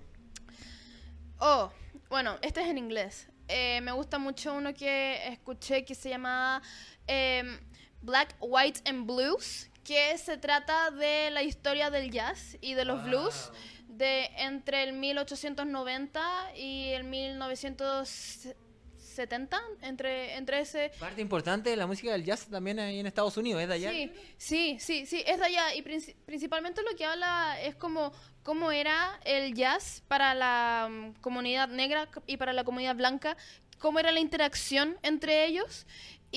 Oh, 1.38 1.70
bueno, 2.08 2.36
este 2.42 2.62
es 2.62 2.68
en 2.68 2.78
inglés. 2.78 3.28
Eh, 3.48 3.80
me 3.82 3.92
gusta 3.92 4.18
mucho 4.18 4.54
uno 4.54 4.74
que 4.74 5.28
escuché 5.28 5.84
que 5.84 5.94
se 5.94 6.08
llama 6.08 6.62
em, 7.06 7.58
Black, 8.02 8.34
White 8.40 8.80
and 8.86 9.06
Blues, 9.06 9.70
que 9.84 10.16
se 10.18 10.36
trata 10.36 10.90
de 10.90 11.30
la 11.30 11.42
historia 11.42 11.90
del 11.90 12.10
jazz 12.10 12.56
y 12.60 12.74
de 12.74 12.84
los 12.84 13.04
blues 13.04 13.52
de 13.88 14.28
entre 14.36 14.82
el 14.82 14.92
1890 14.94 16.56
y 16.56 16.88
el 16.88 17.04
1970, 19.16 19.60
entre, 19.82 20.36
entre 20.36 20.60
ese... 20.60 20.90
Parte 20.98 21.20
importante 21.20 21.70
de 21.70 21.76
la 21.76 21.86
música 21.86 22.12
del 22.12 22.24
jazz 22.24 22.46
también 22.46 22.78
ahí 22.78 23.00
en 23.00 23.06
Estados 23.06 23.36
Unidos, 23.36 23.62
¿es 23.62 23.68
de 23.68 23.74
allá? 23.74 23.90
Sí, 23.90 24.12
sí, 24.36 24.76
sí, 24.80 25.06
sí, 25.06 25.22
es 25.26 25.38
de 25.38 25.44
allá. 25.44 25.74
Y 25.74 25.82
princi- 25.82 26.14
principalmente 26.26 26.82
lo 26.82 26.96
que 26.96 27.04
habla 27.04 27.58
es 27.62 27.74
como 27.76 28.12
cómo 28.42 28.70
era 28.70 29.18
el 29.24 29.54
jazz 29.54 30.02
para 30.08 30.34
la 30.34 30.88
mm, 30.90 31.20
comunidad 31.20 31.68
negra 31.68 32.08
y 32.26 32.36
para 32.36 32.52
la 32.52 32.64
comunidad 32.64 32.96
blanca, 32.96 33.36
cómo 33.78 33.98
era 33.98 34.12
la 34.12 34.20
interacción 34.20 34.96
entre 35.02 35.46
ellos. 35.46 35.86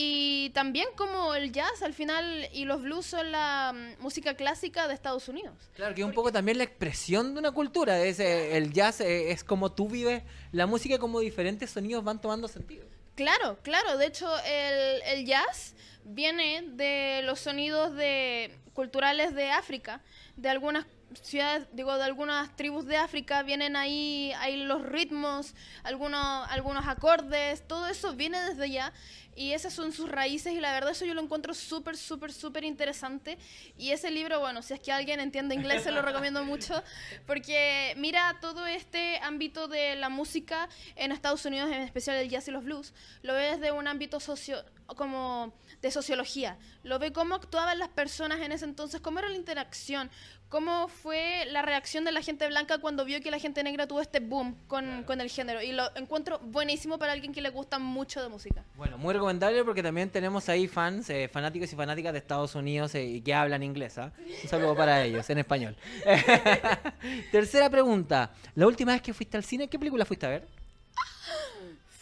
Y 0.02 0.52
también 0.52 0.88
cómo 0.96 1.36
el 1.36 1.52
jazz 1.52 1.82
al 1.82 1.94
final 1.94 2.48
y 2.54 2.64
los 2.64 2.82
blues 2.82 3.06
son 3.06 3.34
la 3.34 3.74
mm, 3.76 4.02
música 4.02 4.34
clásica 4.36 4.88
de 4.88 4.94
Estados 4.94 5.28
Unidos. 5.28 5.54
Claro, 5.74 5.94
que 5.94 6.00
es 6.00 6.08
un 6.08 6.14
poco 6.14 6.32
también 6.32 6.58
la 6.58 6.64
expresión 6.64 7.34
de 7.34 7.40
una 7.42 7.52
cultura. 7.52 8.02
Es, 8.02 8.22
eh, 8.22 8.56
el 8.56 8.72
jazz 8.72 9.02
eh, 9.02 9.32
es 9.32 9.44
como 9.44 9.74
tú 9.74 9.90
vives 9.90 10.24
la 10.54 10.68
música, 10.68 11.00
como 11.00 11.20
diferentes 11.20 11.72
sonidos 11.72 12.06
van 12.06 12.22
tomando 12.22 12.48
sentido. 12.48 12.86
Claro, 13.16 13.60
claro. 13.62 13.98
De 13.98 14.06
hecho, 14.06 14.30
el, 14.46 15.02
el 15.02 15.26
jazz 15.26 15.76
viene 16.06 16.64
de 16.66 17.22
los 17.26 17.42
sonidos 17.42 17.94
de 17.94 18.58
culturales 18.72 19.36
de 19.36 19.52
África, 19.52 20.02
de 20.42 20.50
algunas 20.50 20.86
ciudades, 21.22 21.68
digo, 21.74 21.96
de 21.98 22.04
algunas 22.04 22.56
tribus 22.56 22.86
de 22.86 22.98
África, 22.98 23.44
vienen 23.44 23.76
ahí, 23.76 24.32
ahí 24.38 24.64
los 24.64 24.84
ritmos, 24.84 25.54
algunos, 25.84 26.48
algunos 26.50 26.88
acordes, 26.88 27.68
todo 27.68 27.88
eso 27.88 28.14
viene 28.14 28.40
desde 28.42 28.64
allá 28.64 28.94
y 29.36 29.54
esas 29.54 29.74
son 29.74 29.92
sus 29.92 30.10
raíces 30.10 30.54
y 30.54 30.60
la 30.60 30.72
verdad 30.72 30.92
eso 30.92 31.06
yo 31.06 31.14
lo 31.14 31.22
encuentro 31.22 31.54
súper, 31.54 31.98
súper, 31.98 32.32
súper 32.32 32.64
interesante 32.64 33.38
y 33.78 33.92
ese 33.92 34.12
libro, 34.12 34.40
bueno, 34.40 34.62
si 34.62 34.74
es 34.74 34.80
que 34.80 34.92
alguien 34.92 35.20
entiende 35.20 35.56
inglés 35.56 35.84
se 35.84 35.92
lo 35.92 36.02
recomiendo 36.02 36.44
mucho 36.44 36.84
porque 37.26 37.94
mira 37.98 38.38
todo 38.42 38.68
este 38.68 39.18
ámbito 39.20 39.68
de 39.68 39.96
la 39.96 40.10
música 40.10 40.70
en 40.96 41.12
Estados 41.12 41.46
Unidos, 41.46 41.72
en 41.72 41.82
especial 41.82 42.18
el 42.18 42.30
jazz 42.30 42.48
y 42.48 42.52
los 42.52 42.64
blues, 42.64 42.94
lo 43.24 43.34
ve 43.34 43.58
desde 43.58 43.72
un 43.72 43.88
ámbito 43.88 44.20
socio 44.20 44.64
como 44.96 45.54
de 45.82 45.92
sociología. 45.92 46.58
Lo 46.84 47.00
ve 47.00 47.12
cómo 47.12 47.36
actuaban 47.36 47.80
las 47.80 47.90
personas 47.90 48.40
en 48.42 48.52
ese 48.52 48.66
entonces, 48.66 49.02
cómo 49.02 49.20
era 49.20 49.30
la 49.30 49.36
interacción, 49.36 50.10
cómo 50.50 50.88
fue 50.88 51.46
la 51.48 51.62
reacción 51.62 52.04
de 52.04 52.12
la 52.12 52.22
gente 52.22 52.48
blanca 52.48 52.80
cuando 52.80 53.06
vio 53.06 53.22
que 53.22 53.32
la 53.32 53.40
gente 53.40 53.64
negra 53.64 53.88
tuvo 53.88 54.02
este 54.02 54.20
boom 54.20 54.56
con, 54.68 55.04
con 55.04 55.22
el 55.22 55.30
género. 55.30 55.62
Y 55.62 55.72
lo 55.72 55.96
encuentro 55.96 56.40
buenísimo 56.40 56.98
para 56.98 57.14
alguien 57.14 57.34
que 57.34 57.42
le 57.42 57.50
gusta 57.50 57.80
mucho 57.80 58.22
de 58.22 58.30
música. 58.30 58.66
Bueno, 58.76 58.98
muy 58.98 59.14
recomendable 59.14 59.64
porque 59.64 59.84
también 59.84 60.10
tenemos 60.10 60.50
ahí 60.50 60.68
fans, 60.68 61.10
eh, 61.10 61.30
fanáticos 61.32 61.72
y 61.72 61.76
fanáticas 61.76 62.14
de 62.14 62.20
Estados 62.20 62.56
Unidos 62.56 62.96
eh, 62.96 63.06
y 63.06 63.22
que 63.22 63.34
hablan 63.34 63.64
inglés. 63.64 63.98
¿ah? 63.98 64.12
Un 64.44 64.50
saludo 64.50 64.76
para 64.76 65.04
ellos, 65.04 65.30
en 65.30 65.38
español. 65.38 65.76
Tercera 67.32 67.70
pregunta. 67.70 68.32
La 68.56 68.68
última 68.68 68.94
vez 68.94 69.02
que 69.02 69.14
fuiste 69.14 69.38
al 69.38 69.44
cine, 69.44 69.68
¿qué 69.68 69.78
película 69.78 70.06
fuiste 70.06 70.26
a 70.26 70.30
ver? 70.30 70.59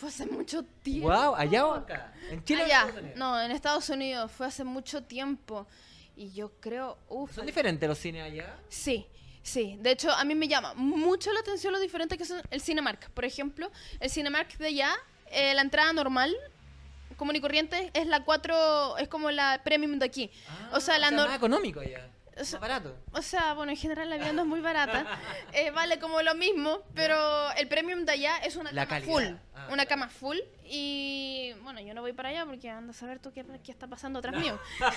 Fue 0.08 0.24
hace 0.24 0.26
mucho 0.32 0.64
tiempo. 0.84 1.10
Wow, 1.10 1.36
¿allá 1.36 1.66
o 1.66 1.74
acá? 1.74 2.14
¿En 2.30 2.42
Chile 2.46 2.62
o 2.64 2.66
en 2.66 2.72
Allá. 2.72 3.14
No, 3.18 3.42
en 3.42 3.52
Estados 3.52 3.90
Unidos. 3.90 4.32
Fue 4.32 4.46
hace 4.48 4.64
mucho 4.64 5.04
tiempo. 5.04 5.68
Y 6.16 6.32
yo 6.32 6.50
creo, 6.62 6.98
uff. 7.10 7.36
¿Son 7.36 7.46
diferentes 7.46 7.88
los 7.90 7.98
cines 7.98 8.24
allá? 8.24 8.56
Sí, 8.70 9.06
sí. 9.44 9.78
De 9.82 9.92
hecho, 9.92 10.10
a 10.12 10.24
mí 10.24 10.34
me 10.34 10.48
llama 10.48 10.74
mucho 10.76 11.32
la 11.34 11.42
atención 11.42 11.74
lo 11.74 11.80
diferente 11.80 12.18
que 12.18 12.24
son 12.26 12.42
el 12.50 12.62
Cinemark. 12.62 13.10
Por 13.12 13.26
ejemplo, 13.26 13.70
el 14.00 14.10
Cinemark 14.10 14.58
de 14.58 14.68
allá, 14.68 14.96
eh, 15.30 15.54
la 15.54 15.62
entrada 15.62 15.92
normal, 15.92 16.34
común 17.18 17.36
y 17.36 17.42
corriente, 17.42 17.92
es 17.94 18.08
la 18.08 18.24
4, 18.24 18.98
es 19.00 19.10
como 19.10 19.30
la 19.30 19.62
premium 19.64 20.00
de 20.00 20.06
aquí. 20.06 20.32
o 20.72 20.80
sea, 20.80 20.98
la 21.00 21.08
es 21.08 21.14
nor- 21.14 21.28
más 21.28 21.36
económico 21.36 21.82
allá. 21.82 22.08
O 22.40 22.44
sea, 22.46 22.60
más 22.60 22.70
barato. 22.70 22.96
O 23.14 23.22
sea, 23.22 23.54
bueno, 23.54 23.72
en 23.72 23.78
general 23.78 24.10
la 24.10 24.18
vida 24.18 24.32
no 24.34 24.42
es 24.44 24.48
muy 24.48 24.60
barata. 24.62 25.06
Eh, 25.54 25.72
vale 25.72 25.98
como 26.00 26.22
lo 26.22 26.36
mismo, 26.36 26.84
pero 26.94 27.52
el 27.54 27.68
premium 27.68 28.06
de 28.06 28.12
allá 28.12 28.38
es 28.38 28.56
una 28.58 28.72
La 28.72 28.86
cama 28.86 29.00
calidad. 29.02 29.14
full. 29.14 29.24
Ah, 29.56 29.66
una 29.72 29.86
claro. 29.86 29.90
cama 29.90 30.10
full. 30.10 30.38
Y 30.66 31.54
bueno, 31.64 31.80
yo 31.82 31.94
no 31.96 32.02
voy 32.02 32.14
para 32.14 32.30
allá 32.30 32.46
porque 32.46 32.70
anda 32.70 32.92
a 32.92 32.94
saber 32.94 33.18
tú 33.20 33.32
qué, 33.34 33.44
qué 33.64 33.72
está 33.72 33.88
pasando 33.88 34.20
atrás 34.20 34.36
mío. 34.36 34.60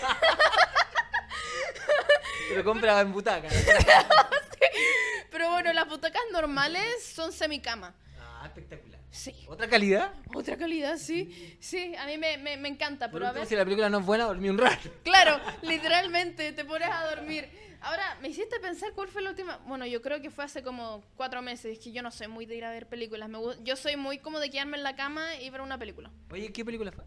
Pero 2.49 2.64
compra 2.64 3.00
en 3.00 3.12
butaca. 3.12 3.49
Pero 5.30 5.50
bueno, 5.50 5.73
las 5.73 5.88
butacas 5.88 6.23
normales 6.32 7.04
son 7.14 7.32
semicama. 7.32 7.94
ah, 8.20 8.42
espectacular. 8.47 8.89
Sí. 9.11 9.35
¿Otra 9.49 9.69
calidad? 9.69 10.12
Otra 10.35 10.57
calidad, 10.57 10.97
sí. 10.97 11.57
Sí, 11.61 11.95
a 11.97 12.07
mí 12.07 12.17
me, 12.17 12.38
me, 12.38 12.57
me 12.57 12.69
encanta, 12.69 13.11
Por 13.11 13.21
pero 13.21 13.29
a 13.31 13.33
ver. 13.33 13.47
si 13.47 13.57
la 13.57 13.64
película 13.64 13.88
no 13.90 13.99
es 13.99 14.07
buena, 14.07 14.25
dormí 14.25 14.49
un 14.49 14.59
rato. 14.59 14.88
Claro, 15.02 15.40
literalmente 15.62 16.52
te 16.52 16.64
pones 16.64 16.88
a 16.90 17.05
dormir. 17.14 17.49
Ahora, 17.83 18.19
me 18.21 18.29
hiciste 18.29 18.61
pensar 18.61 18.93
cuál 18.95 19.09
fue 19.09 19.23
la 19.23 19.31
última. 19.31 19.57
Bueno, 19.67 19.87
yo 19.87 20.00
creo 20.02 20.21
que 20.21 20.31
fue 20.31 20.45
hace 20.45 20.62
como 20.62 21.02
cuatro 21.17 21.40
meses. 21.43 21.79
Es 21.79 21.83
que 21.83 21.93
yo 21.93 22.02
no 22.02 22.11
soy 22.11 22.29
muy 22.29 22.47
de 22.47 22.55
ir 22.57 22.64
a 22.64 22.71
ver 22.71 22.87
películas. 22.87 23.29
Me 23.29 23.38
yo 23.64 23.75
soy 23.75 23.97
muy 23.97 24.19
como 24.19 24.38
de 24.38 24.50
quedarme 24.50 24.76
en 24.76 24.83
la 24.85 24.95
cama 24.95 25.35
y 25.37 25.49
ver 25.50 25.61
una 25.62 25.79
película. 25.79 26.11
Oye, 26.31 26.52
¿qué 26.52 26.64
película 26.64 26.93
fue? 26.93 27.05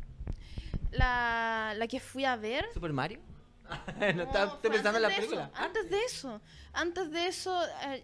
La, 0.92 1.74
la 1.78 1.88
que 1.88 2.00
fui 2.00 2.26
a 2.26 2.36
ver. 2.36 2.66
¿Super 2.74 2.92
Mario? 2.92 3.20
no, 4.16 4.24
estaba 4.24 4.62
pensando 4.62 4.98
en 4.98 5.04
la 5.04 5.10
película. 5.10 5.44
eso, 5.54 5.64
antes 5.64 5.90
de 5.90 6.00
eso. 6.04 6.42
Antes 6.74 7.12
de 7.12 7.28
eso. 7.28 7.66
eh, 7.86 8.04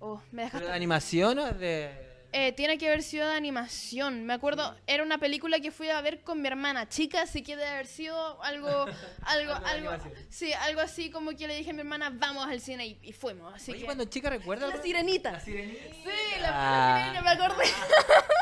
oh, 0.00 0.16
me 0.30 0.42
¿Pero 0.42 0.44
dejaste. 0.44 0.66
de 0.68 0.72
animación 0.72 1.38
o 1.38 1.50
de...? 1.52 2.11
Eh, 2.34 2.52
tiene 2.52 2.78
que 2.78 2.86
haber 2.86 3.02
sido 3.02 3.28
de 3.28 3.34
animación. 3.34 4.24
Me 4.24 4.32
acuerdo, 4.32 4.74
era 4.86 5.02
una 5.02 5.18
película 5.18 5.60
que 5.60 5.70
fui 5.70 5.90
a 5.90 6.00
ver 6.00 6.22
con 6.22 6.40
mi 6.40 6.48
hermana 6.48 6.88
chica, 6.88 7.22
así 7.22 7.42
que 7.42 7.56
debe 7.56 7.68
haber 7.68 7.86
sido 7.86 8.42
algo, 8.42 8.86
algo, 9.26 9.52
Algo 9.54 9.90
sí, 10.30 10.50
algo 10.54 10.80
así 10.80 11.10
como 11.10 11.32
que 11.36 11.46
le 11.46 11.56
dije 11.56 11.70
a 11.70 11.72
mi 11.74 11.80
hermana, 11.80 12.10
vamos 12.10 12.46
al 12.48 12.60
cine 12.60 12.86
y, 12.86 12.98
y 13.02 13.12
fuimos. 13.12 13.52
Así 13.54 13.72
Oye, 13.72 13.80
que 13.80 13.84
cuando 13.84 14.06
chica 14.06 14.30
recuerda 14.30 14.66
la 14.66 14.80
sirenita. 14.80 15.32
La 15.32 15.40
sirenita. 15.40 15.82
Sí, 15.92 16.40
la, 16.40 16.50
la 16.50 16.96
sirenita, 16.96 17.22
me 17.22 17.30
acordé. 17.30 17.64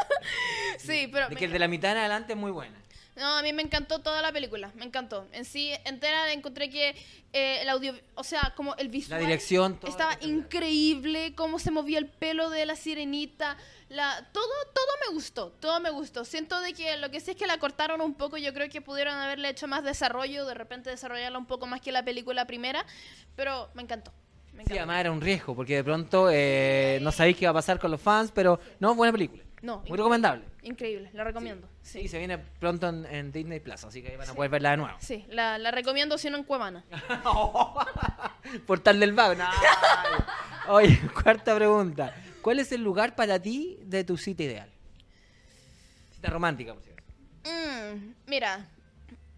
sí, 0.79 1.09
pero 1.11 1.29
De 1.29 1.35
me 1.35 1.41
que 1.41 1.49
de 1.49 1.59
la 1.59 1.67
mitad 1.69 1.91
en 1.93 1.99
adelante 1.99 2.35
es 2.35 2.39
muy 2.39 2.53
buena. 2.53 2.79
No, 3.17 3.37
a 3.39 3.43
mí 3.43 3.53
me 3.53 3.63
encantó 3.63 3.99
toda 3.99 4.23
la 4.23 4.33
película, 4.33 4.71
me 4.77 4.85
encantó. 4.85 5.27
En 5.33 5.45
sí, 5.45 5.73
entera 5.85 6.33
encontré 6.33 6.71
que 6.71 6.91
eh, 7.33 7.59
el 7.63 7.69
audio, 7.69 7.95
o 8.15 8.25
sea, 8.25 8.53
como 8.57 8.75
el 8.77 8.89
visual. 8.89 9.21
dirección, 9.21 9.79
todo 9.79 9.91
Estaba 9.91 10.13
espectacular. 10.13 10.45
increíble, 10.45 11.35
cómo 11.35 11.59
se 11.59 11.71
movía 11.71 11.99
el 11.99 12.07
pelo 12.07 12.51
de 12.51 12.65
la 12.67 12.77
sirenita. 12.77 13.57
La, 13.89 14.29
todo, 14.33 14.45
todo 14.73 14.87
me 15.09 15.15
gustó, 15.15 15.51
todo 15.61 15.81
me 15.81 15.91
gustó. 15.91 16.25
Siento 16.25 16.61
de 16.61 16.73
que 16.73 16.97
lo 16.97 17.11
que 17.11 17.21
sí 17.21 17.33
es 17.33 17.37
que 17.37 17.47
la 17.47 17.59
cortaron 17.59 18.01
un 18.01 18.15
poco, 18.15 18.37
yo 18.37 18.55
creo 18.55 18.69
que 18.71 18.81
pudieron 18.81 19.15
haberle 19.17 19.49
hecho 19.49 19.67
más 19.67 19.83
desarrollo, 19.85 20.47
de 20.47 20.55
repente 20.55 20.91
desarrollarla 20.91 21.39
un 21.39 21.47
poco 21.47 21.67
más 21.67 21.81
que 21.81 21.91
la 21.93 22.05
película 22.05 22.47
primera, 22.47 22.87
pero 23.37 23.69
me 23.75 23.83
encantó. 23.83 24.13
Me 24.53 24.65
Sí, 24.65 24.73
encantó. 24.73 24.79
además 24.81 25.01
era 25.01 25.11
un 25.13 25.21
riesgo, 25.21 25.55
porque 25.57 25.77
de 25.77 25.85
pronto 25.85 26.29
eh, 26.31 26.99
no 27.03 27.11
sabéis 27.13 27.37
qué 27.37 27.47
va 27.47 27.51
a 27.51 27.55
pasar 27.55 27.79
con 27.79 27.91
los 27.91 28.01
fans, 28.01 28.31
pero 28.35 28.61
no, 28.79 28.95
buena 28.95 29.13
película. 29.13 29.43
No, 29.63 29.81
Muy 29.87 29.97
recomendable. 29.99 30.45
increíble, 30.63 31.11
la 31.13 31.23
recomiendo. 31.23 31.69
Sí, 31.83 32.09
se 32.09 32.19
viene 32.19 32.39
pronto 32.39 32.89
en, 32.89 33.05
en 33.07 33.31
Disney 33.31 33.61
Plus, 33.61 33.85
así 33.85 34.01
que 34.03 34.09
ahí 34.09 34.17
van 34.17 34.31
a 34.31 34.35
poder 34.35 34.51
verla 34.51 34.71
de 34.71 34.77
nuevo. 34.79 34.97
Sí, 35.01 35.27
la, 35.29 35.59
la 35.59 35.71
recomiendo 35.71 36.17
si 36.17 36.31
no 36.31 36.39
en 36.39 36.45
Cuevana. 36.45 36.83
Portal 38.67 38.99
del 39.01 39.13
Vago. 39.13 39.41
Oye, 40.69 40.99
cuarta 41.23 41.55
pregunta. 41.55 42.15
¿Cuál 42.43 42.59
es 42.61 42.73
el 42.73 42.83
lugar 42.83 43.15
para 43.15 43.39
ti 43.39 43.79
de 43.83 44.03
tu 44.05 44.17
cita 44.17 44.43
ideal? 44.45 44.71
Cita 46.15 46.31
romántica, 46.31 46.73
por 46.75 46.83
cierto. 46.83 47.03
Mm, 47.45 48.15
mira, 48.27 48.67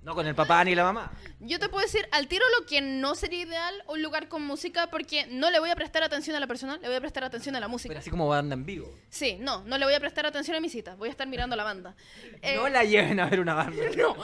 No 0.03 0.17
con 0.17 0.27
el 0.27 0.35
papá 0.35 0.65
ni 0.65 0.75
la 0.75 0.83
mamá. 0.83 1.13
yo 1.39 1.61
te 1.61 1.69
puedo 1.69 1.85
decir 1.85 2.09
al 2.11 2.27
tiro 2.27 2.45
lo 2.59 2.67
que 2.67 2.81
no 2.81 3.15
sería 3.15 3.43
ideal, 3.43 3.85
un 3.87 4.03
lugar 4.03 4.29
con 4.29 4.43
música, 4.43 4.89
porque 4.91 5.27
no 5.29 5.49
le 5.53 5.61
voy 5.61 5.71
a 5.71 5.77
prestar 5.77 6.03
atención 6.03 6.35
a 6.35 6.41
la 6.41 6.49
persona, 6.49 6.77
le 6.79 6.89
voy 6.89 6.97
a 6.97 7.01
prestar 7.01 7.23
atención 7.23 7.55
a 7.55 7.61
la 7.61 7.69
música. 7.69 7.89
Pero 7.91 8.01
así 8.01 8.11
como 8.11 8.27
banda 8.29 8.55
en 8.55 8.67
vivo. 8.67 8.93
Sí, 9.11 9.37
no, 9.39 9.63
no 9.63 9.79
le 9.79 9.85
voy 9.85 9.95
a 9.95 10.01
prestar 10.01 10.27
atención 10.27 10.57
a 10.57 10.61
mi 10.61 10.69
cita, 10.69 10.97
voy 10.97 11.09
a 11.09 11.13
estar 11.13 11.29
mirando 11.29 11.55
la 11.55 11.65
banda. 11.65 11.95
Eh, 12.43 12.57
No 12.57 12.69
la 12.69 12.83
lleven 12.83 13.21
a 13.21 13.27
ver 13.27 13.39
una 13.39 13.55
banda. 13.55 13.81
no. 13.97 14.17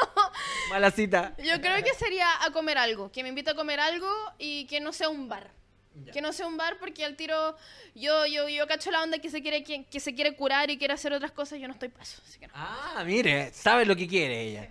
Mala 0.70 0.90
cita. 0.92 1.34
Yo 1.38 1.60
creo 1.60 1.82
que 1.82 1.92
sería 1.94 2.28
a 2.44 2.52
comer 2.52 2.78
algo, 2.78 3.10
que 3.10 3.24
me 3.24 3.30
invite 3.30 3.50
a 3.50 3.54
comer 3.54 3.80
algo 3.80 4.08
y 4.38 4.66
que 4.66 4.78
no 4.80 4.92
sea 4.92 5.08
un 5.08 5.28
bar. 5.28 5.50
Ya. 6.04 6.12
Que 6.12 6.20
no 6.22 6.32
sea 6.32 6.46
un 6.46 6.56
bar 6.56 6.76
porque 6.78 7.04
al 7.04 7.16
tiro 7.16 7.56
yo 7.96 8.24
yo 8.26 8.48
yo 8.48 8.64
cacho 8.68 8.92
la 8.92 9.02
onda 9.02 9.18
que 9.18 9.28
se 9.28 9.42
quiere 9.42 9.64
que, 9.64 9.84
que 9.86 9.98
se 9.98 10.14
quiere 10.14 10.36
curar 10.36 10.70
y 10.70 10.78
quiere 10.78 10.94
hacer 10.94 11.12
otras 11.12 11.32
cosas, 11.32 11.58
yo 11.58 11.66
no 11.66 11.72
estoy 11.74 11.88
paso, 11.88 12.22
así 12.24 12.38
que 12.38 12.46
no. 12.46 12.52
Ah, 12.56 13.02
mire, 13.04 13.52
sabe 13.52 13.84
lo 13.84 13.96
que 13.96 14.06
quiere 14.06 14.40
ella. 14.40 14.68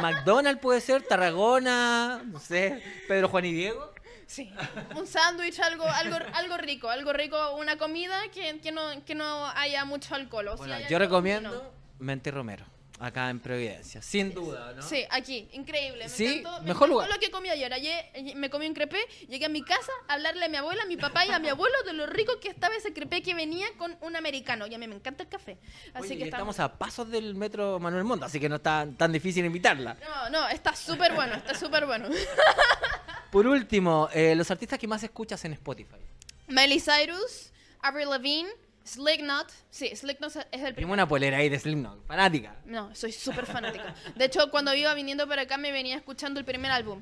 McDonald's 0.00 0.60
puede 0.60 0.80
ser, 0.80 1.02
Tarragona, 1.02 2.22
no 2.24 2.40
sé, 2.40 2.82
Pedro 3.08 3.28
Juan 3.28 3.44
y 3.44 3.52
Diego. 3.52 3.92
Sí, 4.26 4.52
un 4.96 5.06
sándwich, 5.06 5.60
algo, 5.60 5.84
algo, 5.86 6.16
algo 6.32 6.56
rico, 6.56 6.88
algo 6.88 7.12
rico, 7.12 7.56
una 7.56 7.76
comida 7.76 8.16
que, 8.32 8.58
que, 8.60 8.72
no, 8.72 9.04
que 9.04 9.14
no 9.14 9.46
haya 9.50 9.84
mucho 9.84 10.14
alcohol. 10.14 10.48
o 10.48 10.56
Bueno, 10.56 10.76
yo 10.88 10.98
recomiendo 10.98 11.50
no. 11.50 11.62
Mente 11.98 12.30
Romero, 12.30 12.64
acá 13.00 13.28
en 13.28 13.40
Providencia, 13.40 14.00
sin 14.00 14.32
duda, 14.32 14.72
¿no? 14.74 14.82
Sí, 14.82 15.04
aquí, 15.10 15.48
increíble. 15.52 16.04
Me 16.04 16.08
Sí, 16.08 16.38
encantó, 16.38 16.60
me 16.62 16.68
mejor 16.68 16.88
encantó 16.88 16.92
lugar. 16.94 17.08
lo 17.10 17.18
que 17.18 17.30
comí 17.30 17.48
ayer. 17.50 17.72
Ayer 17.72 18.06
eh, 18.14 18.34
me 18.36 18.48
comí 18.50 18.66
un 18.66 18.74
crepé, 18.74 18.98
llegué 19.28 19.46
a 19.46 19.48
mi 19.48 19.62
casa 19.62 19.90
a 20.08 20.14
hablarle 20.14 20.44
a 20.44 20.48
mi 20.48 20.56
abuela, 20.56 20.82
a 20.84 20.86
mi 20.86 20.96
papá 20.96 21.26
y 21.26 21.30
a 21.30 21.38
mi 21.38 21.48
abuelo 21.48 21.74
de 21.84 21.92
lo 21.92 22.06
rico 22.06 22.38
que 22.40 22.48
estaba 22.48 22.74
ese 22.76 22.92
crepé 22.92 23.22
que 23.22 23.34
venía 23.34 23.66
con 23.78 23.96
un 24.00 24.16
americano. 24.16 24.66
Y 24.66 24.74
a 24.74 24.78
mí 24.78 24.86
me 24.86 24.94
encanta 24.94 25.24
el 25.24 25.28
café. 25.28 25.58
Así 25.92 26.06
Oye, 26.06 26.18
que 26.18 26.24
está- 26.24 26.36
estamos 26.36 26.60
a 26.60 26.72
pasos 26.78 27.10
del 27.10 27.34
metro 27.34 27.78
Manuel 27.80 28.04
Montt, 28.04 28.22
así 28.22 28.38
que 28.38 28.48
no 28.48 28.56
está 28.56 28.86
tan 28.96 29.12
difícil 29.12 29.44
invitarla. 29.44 29.96
No, 30.00 30.30
no, 30.30 30.48
está 30.48 30.74
súper 30.76 31.12
bueno, 31.14 31.34
está 31.34 31.54
súper 31.54 31.86
bueno. 31.86 32.08
Por 33.30 33.46
último, 33.46 34.08
eh, 34.12 34.34
los 34.36 34.50
artistas 34.50 34.78
que 34.78 34.86
más 34.86 35.02
escuchas 35.02 35.44
en 35.44 35.52
Spotify. 35.54 35.96
Miley 36.46 36.80
Cyrus, 36.80 37.50
Avril 37.80 38.08
Lavigne, 38.10 38.48
Slipknot. 38.84 39.50
Sí, 39.70 39.94
Slipknot 39.96 40.30
es 40.30 40.36
el 40.36 40.50
Tengo 40.50 40.74
primero. 40.74 40.92
una 40.92 41.08
polera 41.08 41.38
ahí 41.38 41.48
de 41.48 41.58
Slipknot, 41.58 42.06
fanática. 42.06 42.54
No, 42.66 42.94
soy 42.94 43.12
súper 43.12 43.46
fanática. 43.46 43.94
De 44.14 44.26
hecho, 44.26 44.50
cuando 44.50 44.74
iba 44.74 44.92
viniendo 44.94 45.26
para 45.26 45.42
acá 45.42 45.56
me 45.56 45.72
venía 45.72 45.96
escuchando 45.96 46.38
el 46.38 46.44
primer 46.46 46.70
álbum. 46.70 47.00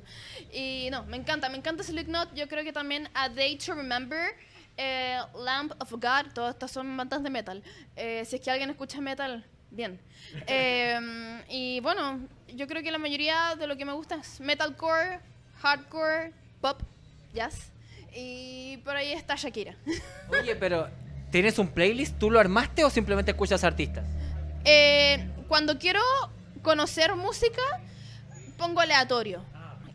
Y 0.53 0.87
no, 0.91 1.03
me 1.05 1.17
encanta, 1.17 1.49
me 1.49 1.57
encanta 1.57 1.83
Slipknot. 1.83 2.33
Yo 2.35 2.47
creo 2.47 2.63
que 2.63 2.71
también 2.73 3.09
A 3.13 3.27
Day 3.29 3.57
to 3.57 3.75
Remember, 3.75 4.33
eh, 4.77 5.19
Lamp 5.37 5.73
of 5.81 5.91
God, 5.91 6.31
todas 6.33 6.53
estas 6.55 6.71
son 6.71 6.95
bandas 6.95 7.21
de 7.21 7.29
metal. 7.29 7.61
Eh, 7.97 8.23
si 8.25 8.37
es 8.37 8.41
que 8.41 8.49
alguien 8.49 8.69
escucha 8.69 9.01
metal, 9.01 9.45
bien. 9.69 9.99
Eh, 10.47 11.43
y 11.49 11.79
bueno, 11.81 12.19
yo 12.47 12.65
creo 12.65 12.81
que 12.81 12.91
la 12.91 12.97
mayoría 12.97 13.55
de 13.59 13.67
lo 13.67 13.75
que 13.75 13.83
me 13.85 13.91
gusta 13.91 14.15
es 14.15 14.39
metalcore, 14.39 15.19
hardcore, 15.61 16.31
pop, 16.61 16.81
jazz. 17.33 17.71
Y 18.15 18.77
por 18.77 18.95
ahí 18.95 19.11
está 19.11 19.35
Shakira. 19.35 19.75
Oye, 20.29 20.55
pero 20.55 20.89
¿tienes 21.33 21.57
un 21.57 21.67
playlist? 21.67 22.19
¿Tú 22.19 22.29
lo 22.29 22.39
armaste 22.39 22.83
o 22.83 22.91
simplemente 22.91 23.31
escuchas 23.31 23.63
artistas? 23.63 24.05
Eh, 24.65 25.27
cuando 25.47 25.79
quiero 25.79 25.99
conocer 26.61 27.15
música, 27.15 27.63
pongo 28.55 28.81
aleatorio. 28.81 29.43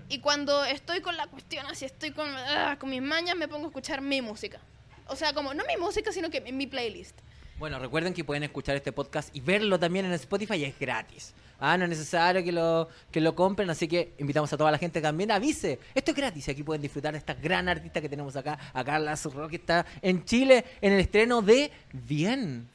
Y 0.08 0.18
cuando 0.18 0.64
estoy 0.64 1.00
con 1.00 1.16
la 1.16 1.28
cuestión, 1.28 1.64
así 1.66 1.84
estoy 1.84 2.10
con, 2.10 2.28
ah, 2.28 2.76
con 2.80 2.90
mis 2.90 3.02
mañas, 3.02 3.36
me 3.36 3.46
pongo 3.46 3.66
a 3.66 3.68
escuchar 3.68 4.00
mi 4.00 4.20
música. 4.20 4.58
O 5.06 5.14
sea, 5.14 5.32
como 5.32 5.54
no 5.54 5.62
mi 5.64 5.76
música, 5.76 6.10
sino 6.10 6.28
que 6.28 6.40
mi 6.40 6.66
playlist. 6.66 7.16
Bueno, 7.58 7.80
recuerden 7.80 8.14
que 8.14 8.22
pueden 8.22 8.44
escuchar 8.44 8.76
este 8.76 8.92
podcast 8.92 9.34
y 9.34 9.40
verlo 9.40 9.80
también 9.80 10.06
en 10.06 10.12
Spotify 10.12 10.54
y 10.54 10.64
es 10.64 10.78
gratis. 10.78 11.34
Ah, 11.58 11.76
no 11.76 11.84
es 11.84 11.90
necesario 11.90 12.44
que 12.44 12.52
lo, 12.52 12.88
que 13.10 13.20
lo 13.20 13.34
compren, 13.34 13.68
así 13.68 13.88
que 13.88 14.12
invitamos 14.18 14.52
a 14.52 14.56
toda 14.56 14.70
la 14.70 14.78
gente 14.78 15.00
también 15.00 15.32
avise. 15.32 15.80
Esto 15.92 16.12
es 16.12 16.16
gratis 16.16 16.48
aquí 16.48 16.62
pueden 16.62 16.82
disfrutar 16.82 17.12
de 17.12 17.18
esta 17.18 17.34
gran 17.34 17.68
artista 17.68 18.00
que 18.00 18.08
tenemos 18.08 18.36
acá, 18.36 18.56
a 18.72 18.84
Carla 18.84 19.16
Zurro, 19.16 19.48
que 19.48 19.56
está 19.56 19.84
en 20.02 20.24
Chile 20.24 20.64
en 20.80 20.92
el 20.92 21.00
estreno 21.00 21.42
de 21.42 21.72
Bien. 21.92 22.68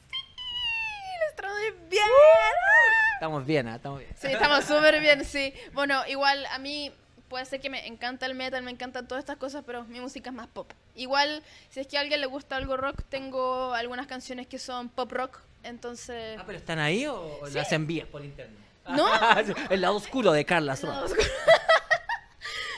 El 1.16 1.30
estreno 1.30 1.54
de 1.54 1.70
bien. 1.88 2.04
Estamos 3.14 3.46
bien, 3.46 3.68
¿ah? 3.68 3.76
estamos 3.76 4.00
bien. 4.00 4.10
Sí, 4.20 4.26
estamos 4.26 4.64
súper 4.66 5.00
bien, 5.00 5.24
sí. 5.24 5.54
Bueno, 5.72 6.02
igual 6.08 6.44
a 6.50 6.58
mí 6.58 6.92
puede 7.34 7.46
ser 7.46 7.60
que 7.60 7.68
me 7.68 7.84
encanta 7.88 8.26
el 8.26 8.36
metal, 8.36 8.62
me 8.62 8.70
encantan 8.70 9.08
todas 9.08 9.22
estas 9.22 9.38
cosas, 9.38 9.64
pero 9.66 9.82
mi 9.86 9.98
música 9.98 10.30
es 10.30 10.36
más 10.36 10.46
pop. 10.46 10.70
Igual, 10.94 11.42
si 11.68 11.80
es 11.80 11.88
que 11.88 11.98
a 11.98 12.00
alguien 12.00 12.20
le 12.20 12.28
gusta 12.28 12.54
algo 12.54 12.76
rock, 12.76 13.02
tengo 13.08 13.74
algunas 13.74 14.06
canciones 14.06 14.46
que 14.46 14.60
son 14.60 14.88
pop 14.88 15.10
rock, 15.10 15.40
entonces... 15.64 16.38
Ah, 16.38 16.44
pero 16.46 16.58
¿están 16.58 16.78
ahí 16.78 17.08
o 17.08 17.40
Sí. 17.48 17.54
las 17.54 17.72
envías 17.72 18.06
por 18.06 18.24
internet? 18.24 18.56
No. 18.86 19.08
El 19.70 19.80
lado 19.80 19.96
oscuro 19.96 20.30
de 20.30 20.44
Carla. 20.44 20.78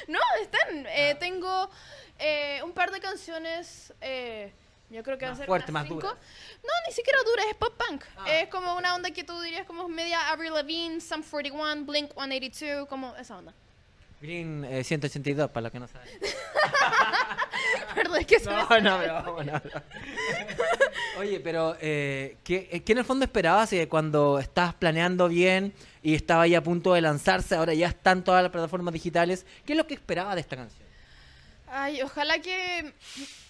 No, 0.09 0.21
están. 0.41 0.87
Eh, 0.87 1.17
tengo 1.21 1.69
eh, 2.19 2.63
un 2.65 2.73
par 2.73 2.93
de 2.93 3.01
canciones. 3.01 3.93
eh, 4.01 4.55
yo 4.89 5.03
creo 5.03 5.19
que 5.19 5.27
Más 5.27 5.33
van 5.33 5.35
a 5.35 5.39
ser 5.39 5.47
fuerte, 5.49 5.71
unas 5.71 5.83
más 5.83 5.89
dura. 5.91 6.09
No, 6.09 6.71
ni 6.87 6.93
siquiera 6.95 7.19
dura, 7.25 7.43
es 7.51 7.57
pop 7.57 7.75
punk. 7.77 8.05
Ah. 8.17 8.31
Es 8.31 8.49
como 8.49 8.75
una 8.77 8.95
onda 8.95 9.11
que 9.11 9.23
tú 9.23 9.39
dirías 9.43 9.67
como 9.67 9.87
media 9.89 10.31
Avril 10.31 10.55
Lavigne, 10.55 11.03
Sum 11.03 11.23
41, 11.23 11.85
Blink 11.85 12.13
182, 12.15 12.89
como 12.89 13.15
esa 13.17 13.37
onda. 13.37 13.53
Green 14.21 14.65
eh, 14.65 14.83
182, 14.85 15.51
para 15.51 15.63
los 15.63 15.73
que 15.73 15.81
no 15.81 15.89
saben. 15.89 16.09
Perdón, 17.95 18.21
es 18.21 18.27
que 18.27 18.41
se 18.41 18.51
No, 18.51 18.81
no, 18.81 19.43
no. 19.45 19.63
Oye, 21.19 21.41
pero 21.41 21.77
eh, 21.81 22.37
¿qué, 22.45 22.69
eh, 22.71 22.81
qué 22.81 22.93
en 22.93 22.99
el 22.99 23.05
fondo 23.05 23.25
esperabas 23.25 23.73
eh, 23.73 23.89
cuando 23.89 24.39
estabas 24.39 24.75
planeando 24.75 25.29
bien 25.29 25.73
y 26.03 26.15
estaba 26.15 26.47
ya 26.47 26.59
a 26.59 26.63
punto 26.63 26.93
de 26.93 27.01
lanzarse? 27.01 27.55
Ahora 27.55 27.73
ya 27.75 27.89
están 27.89 28.23
todas 28.23 28.43
las 28.43 28.53
plataformas 28.53 28.93
digitales. 28.93 29.47
¿Qué 29.65 29.73
es 29.73 29.77
lo 29.77 29.87
que 29.87 29.95
esperabas 29.95 30.35
de 30.35 30.43
esta 30.43 30.57
canción? 30.57 30.86
Ay, 31.79 32.01
ojalá 32.01 32.39
que 32.39 32.91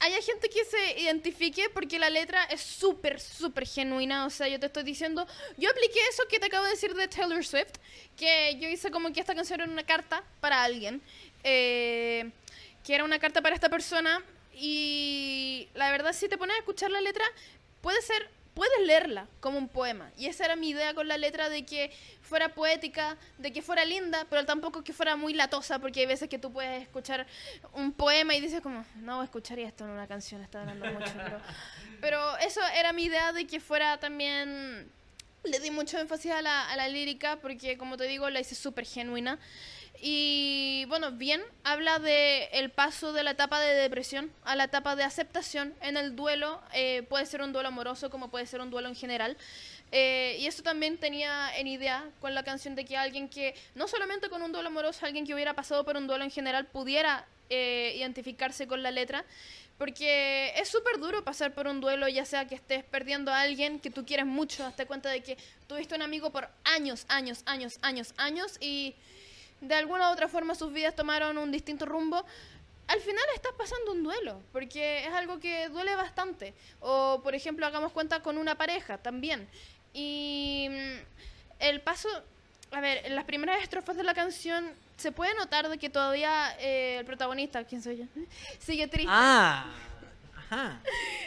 haya 0.01 0.21
gente 0.21 0.49
que 0.49 0.65
se 0.65 1.01
identifique 1.01 1.71
porque 1.71 1.97
la 1.97 2.11
letra 2.11 2.43
es 2.47 2.61
súper, 2.61 3.21
súper 3.21 3.69
genuina. 3.69 4.27
O 4.27 4.31
sea, 4.31 4.49
yo 4.49 4.59
te 4.59 4.67
estoy 4.67 4.83
diciendo, 4.83 5.25
yo 5.57 5.71
apliqué 5.71 6.01
eso 6.11 6.25
que 6.29 6.41
te 6.41 6.47
acabo 6.47 6.65
de 6.65 6.73
decir 6.73 6.93
de 6.95 7.07
Taylor 7.07 7.45
Swift, 7.45 7.75
que 8.17 8.57
yo 8.59 8.69
hice 8.69 8.91
como 8.91 9.13
que 9.13 9.21
esta 9.21 9.37
canción 9.37 9.61
era 9.61 9.71
una 9.71 9.87
carta 9.87 10.25
para 10.41 10.65
alguien, 10.65 11.01
eh, 11.45 12.33
que 12.85 12.97
era 12.97 13.05
una 13.05 13.21
carta 13.21 13.43
para 13.43 13.55
esta 13.55 13.69
persona 13.69 14.21
y 14.53 15.69
la 15.75 15.93
verdad 15.93 16.13
si 16.13 16.29
te 16.29 16.37
pones 16.37 16.57
a 16.57 16.59
escuchar 16.59 16.91
la 16.91 17.01
letra, 17.01 17.25
puede 17.81 18.03
ser, 18.03 18.29
puedes 18.57 18.87
leerla 18.87 19.29
como 19.39 19.59
un 19.59 19.69
poema. 19.69 20.11
Y 20.17 20.27
esa 20.27 20.47
era 20.47 20.57
mi 20.57 20.71
idea 20.71 20.95
con 20.95 21.07
la 21.07 21.19
letra 21.19 21.51
de 21.51 21.67
que 21.67 21.93
fuera 22.23 22.55
poética, 22.55 23.19
de 23.37 23.53
que 23.53 23.61
fuera 23.61 23.85
linda, 23.85 24.27
pero 24.31 24.47
tampoco 24.47 24.83
que 24.83 24.95
fuera 24.95 25.15
muy 25.15 25.35
latosa, 25.35 25.79
porque 25.79 26.01
hay 26.01 26.07
veces 26.07 26.31
que 26.31 26.39
tú 26.39 26.51
puedes 26.51 26.83
escuchar 26.83 27.27
un 27.75 27.93
poema 27.93 28.35
y 28.35 28.41
dices 28.41 28.63
como, 28.63 28.85
no 28.97 29.23
escucharía 29.23 29.69
esto 29.69 29.85
en 29.85 29.91
una 29.91 30.07
canción, 30.07 30.43
está 30.43 30.63
hablando 30.63 30.87
mucho. 30.87 31.13
Pero, 31.23 31.41
pero 32.01 32.37
eso 32.39 32.63
era 32.75 32.95
mi 32.95 33.05
idea 33.05 33.33
de 33.33 33.47
que 33.47 33.61
fuera 33.61 33.99
también... 33.99 34.91
Le 35.45 35.61
di 35.61 35.71
mucho 35.71 35.97
énfasis 36.01 36.33
a 36.33 36.43
la, 36.43 36.69
a 36.69 36.77
la 36.77 36.89
lírica 36.89 37.37
porque, 37.37 37.79
como 37.79 37.97
te 37.97 38.05
digo, 38.05 38.29
la 38.31 38.41
hice 38.41 38.57
súper 38.57 38.85
genuina. 38.85 39.39
Y 40.01 40.85
bueno, 40.89 41.13
bien, 41.13 41.43
habla 41.65 41.99
de 41.99 42.45
el 42.53 42.71
paso 42.71 43.13
de 43.13 43.23
la 43.23 43.33
etapa 43.33 43.61
de 43.61 43.75
depresión 43.75 44.31
a 44.45 44.55
la 44.57 44.65
etapa 44.65 44.97
de 44.97 45.05
aceptación 45.05 45.75
en 45.81 45.97
el 45.97 46.17
duelo. 46.17 46.61
eh, 46.73 47.05
puede 47.09 47.27
ser 47.27 47.43
un 47.43 47.53
duelo 47.53 47.69
amoroso 47.69 48.11
como 48.11 48.31
puede 48.31 48.47
ser 48.47 48.61
un 48.61 48.71
duelo 48.71 48.89
en 48.89 48.95
general. 48.95 49.37
Eh, 49.93 50.37
y 50.41 50.47
eso 50.47 50.63
también 50.63 50.99
tenía 50.99 51.57
en 51.57 51.69
idea 51.69 52.05
con 52.21 52.35
la 52.35 52.43
canción 52.43 52.75
de 52.75 52.85
que 52.85 52.97
alguien 52.97 53.29
que, 53.29 53.55
no 53.75 53.87
solamente 53.87 54.29
con 54.29 54.43
un 54.43 54.53
duelo 54.53 54.69
amoroso, 54.69 55.07
alguien 55.07 55.27
que 55.27 55.35
hubiera 55.35 55.55
pasado 55.55 55.85
por 55.85 55.97
un 55.97 56.07
duelo 56.07 56.25
en 56.25 56.31
general 56.31 56.67
pudiera 56.67 57.25
eh, 57.51 57.95
identificarse 57.97 58.67
con 58.67 58.83
la 58.83 58.91
letra. 58.91 59.25
Porque 59.79 60.55
es 60.57 60.71
súper 60.71 60.99
duro 60.99 61.23
pasar 61.23 61.53
por 61.53 61.67
un 61.67 61.83
duelo, 61.83 62.09
ya 62.09 62.25
sea 62.25 62.49
que 62.49 62.55
estés 62.55 62.83
perdiendo 62.83 63.31
a 63.31 63.43
alguien 63.43 63.79
que 63.79 63.91
tú 63.91 64.07
quieres 64.07 64.25
mucho, 64.25 64.65
hazte 64.65 64.87
cuenta 64.87 65.11
de 65.11 65.23
que 65.23 65.37
tuviste 65.67 65.95
un 65.95 66.01
amigo 66.01 66.31
por 66.31 66.49
años, 66.65 67.05
años, 67.09 67.43
años, 67.45 67.79
años, 67.83 68.15
años 68.17 68.57
y 68.59 68.95
de 69.67 69.75
alguna 69.75 70.11
u 70.11 70.13
otra 70.13 70.29
forma 70.29 70.55
sus 70.55 70.73
vidas 70.73 70.95
tomaron 70.95 71.39
un 71.39 71.51
distinto 71.51 71.87
rumbo. 71.87 72.25
Al 72.89 73.01
final 73.01 73.25
estás 73.35 73.53
pasando 73.59 73.93
un 73.93 74.05
duelo, 74.05 74.41
porque 74.53 75.05
es 75.05 75.13
algo 75.13 75.41
que 75.41 75.69
duele 75.69 75.97
bastante. 75.97 76.55
O, 76.81 77.21
por 77.23 77.35
ejemplo, 77.35 77.67
hagamos 77.67 77.93
cuenta 77.93 78.21
con 78.21 78.39
una 78.39 78.57
pareja 78.57 78.99
también. 78.99 79.49
Y 79.93 80.69
mm, 80.71 80.99
el 81.61 81.81
paso, 81.81 82.09
a 82.71 82.81
ver, 82.81 83.05
en 83.07 83.17
las 83.17 83.25
primeras 83.25 83.63
estrofas 83.63 83.97
de 83.97 84.05
la 84.05 84.15
canción 84.15 84.73
se 84.97 85.13
puede 85.13 85.35
notar 85.35 85.69
de 85.69 85.79
que 85.79 85.91
todavía 85.91 86.57
eh, 86.59 86.99
el 87.01 87.05
protagonista, 87.05 87.65
¿quién 87.65 87.83
soy 87.83 87.99
yo? 87.99 88.05
Sigue 88.61 88.87
triste. 88.87 89.11
Ah, 89.13 89.67
ajá. 90.51 90.81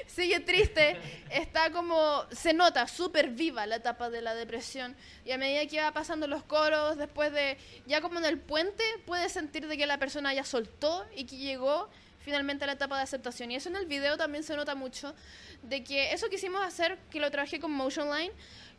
Sigue 0.08 0.39
triste, 0.39 0.97
está 1.29 1.71
como, 1.71 2.25
se 2.32 2.53
nota 2.53 2.88
súper 2.88 3.29
viva 3.29 3.65
la 3.65 3.77
etapa 3.77 4.10
de 4.10 4.21
la 4.21 4.36
depresión 4.36 4.95
y 5.25 5.32
a 5.32 5.38
medida 5.38 5.65
que 5.67 5.82
va 5.82 5.91
pasando 5.91 6.27
los 6.27 6.43
coros, 6.43 6.97
después 6.97 7.32
de, 7.32 7.58
ya 7.86 8.01
como 8.01 8.19
en 8.19 8.25
el 8.25 8.39
puente, 8.39 8.84
puedes 9.05 9.32
sentir 9.32 9.67
de 9.67 9.77
que 9.77 9.86
la 9.86 9.97
persona 9.97 10.34
ya 10.34 10.43
soltó 10.43 11.05
y 11.15 11.25
que 11.25 11.38
llegó 11.38 11.89
finalmente 12.19 12.63
a 12.63 12.67
la 12.67 12.73
etapa 12.73 12.97
de 12.97 13.03
aceptación. 13.03 13.51
Y 13.51 13.55
eso 13.55 13.69
en 13.69 13.75
el 13.75 13.86
video 13.86 14.17
también 14.17 14.43
se 14.43 14.55
nota 14.55 14.75
mucho, 14.75 15.15
de 15.63 15.84
que 15.84 16.13
eso 16.13 16.29
quisimos 16.29 16.63
hacer, 16.63 16.97
que 17.10 17.19
lo 17.19 17.32
trabajé 17.32 17.60
con 17.60 17.71
Motion 17.71 18.10
Line, 18.15 18.34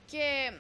que 0.09 0.59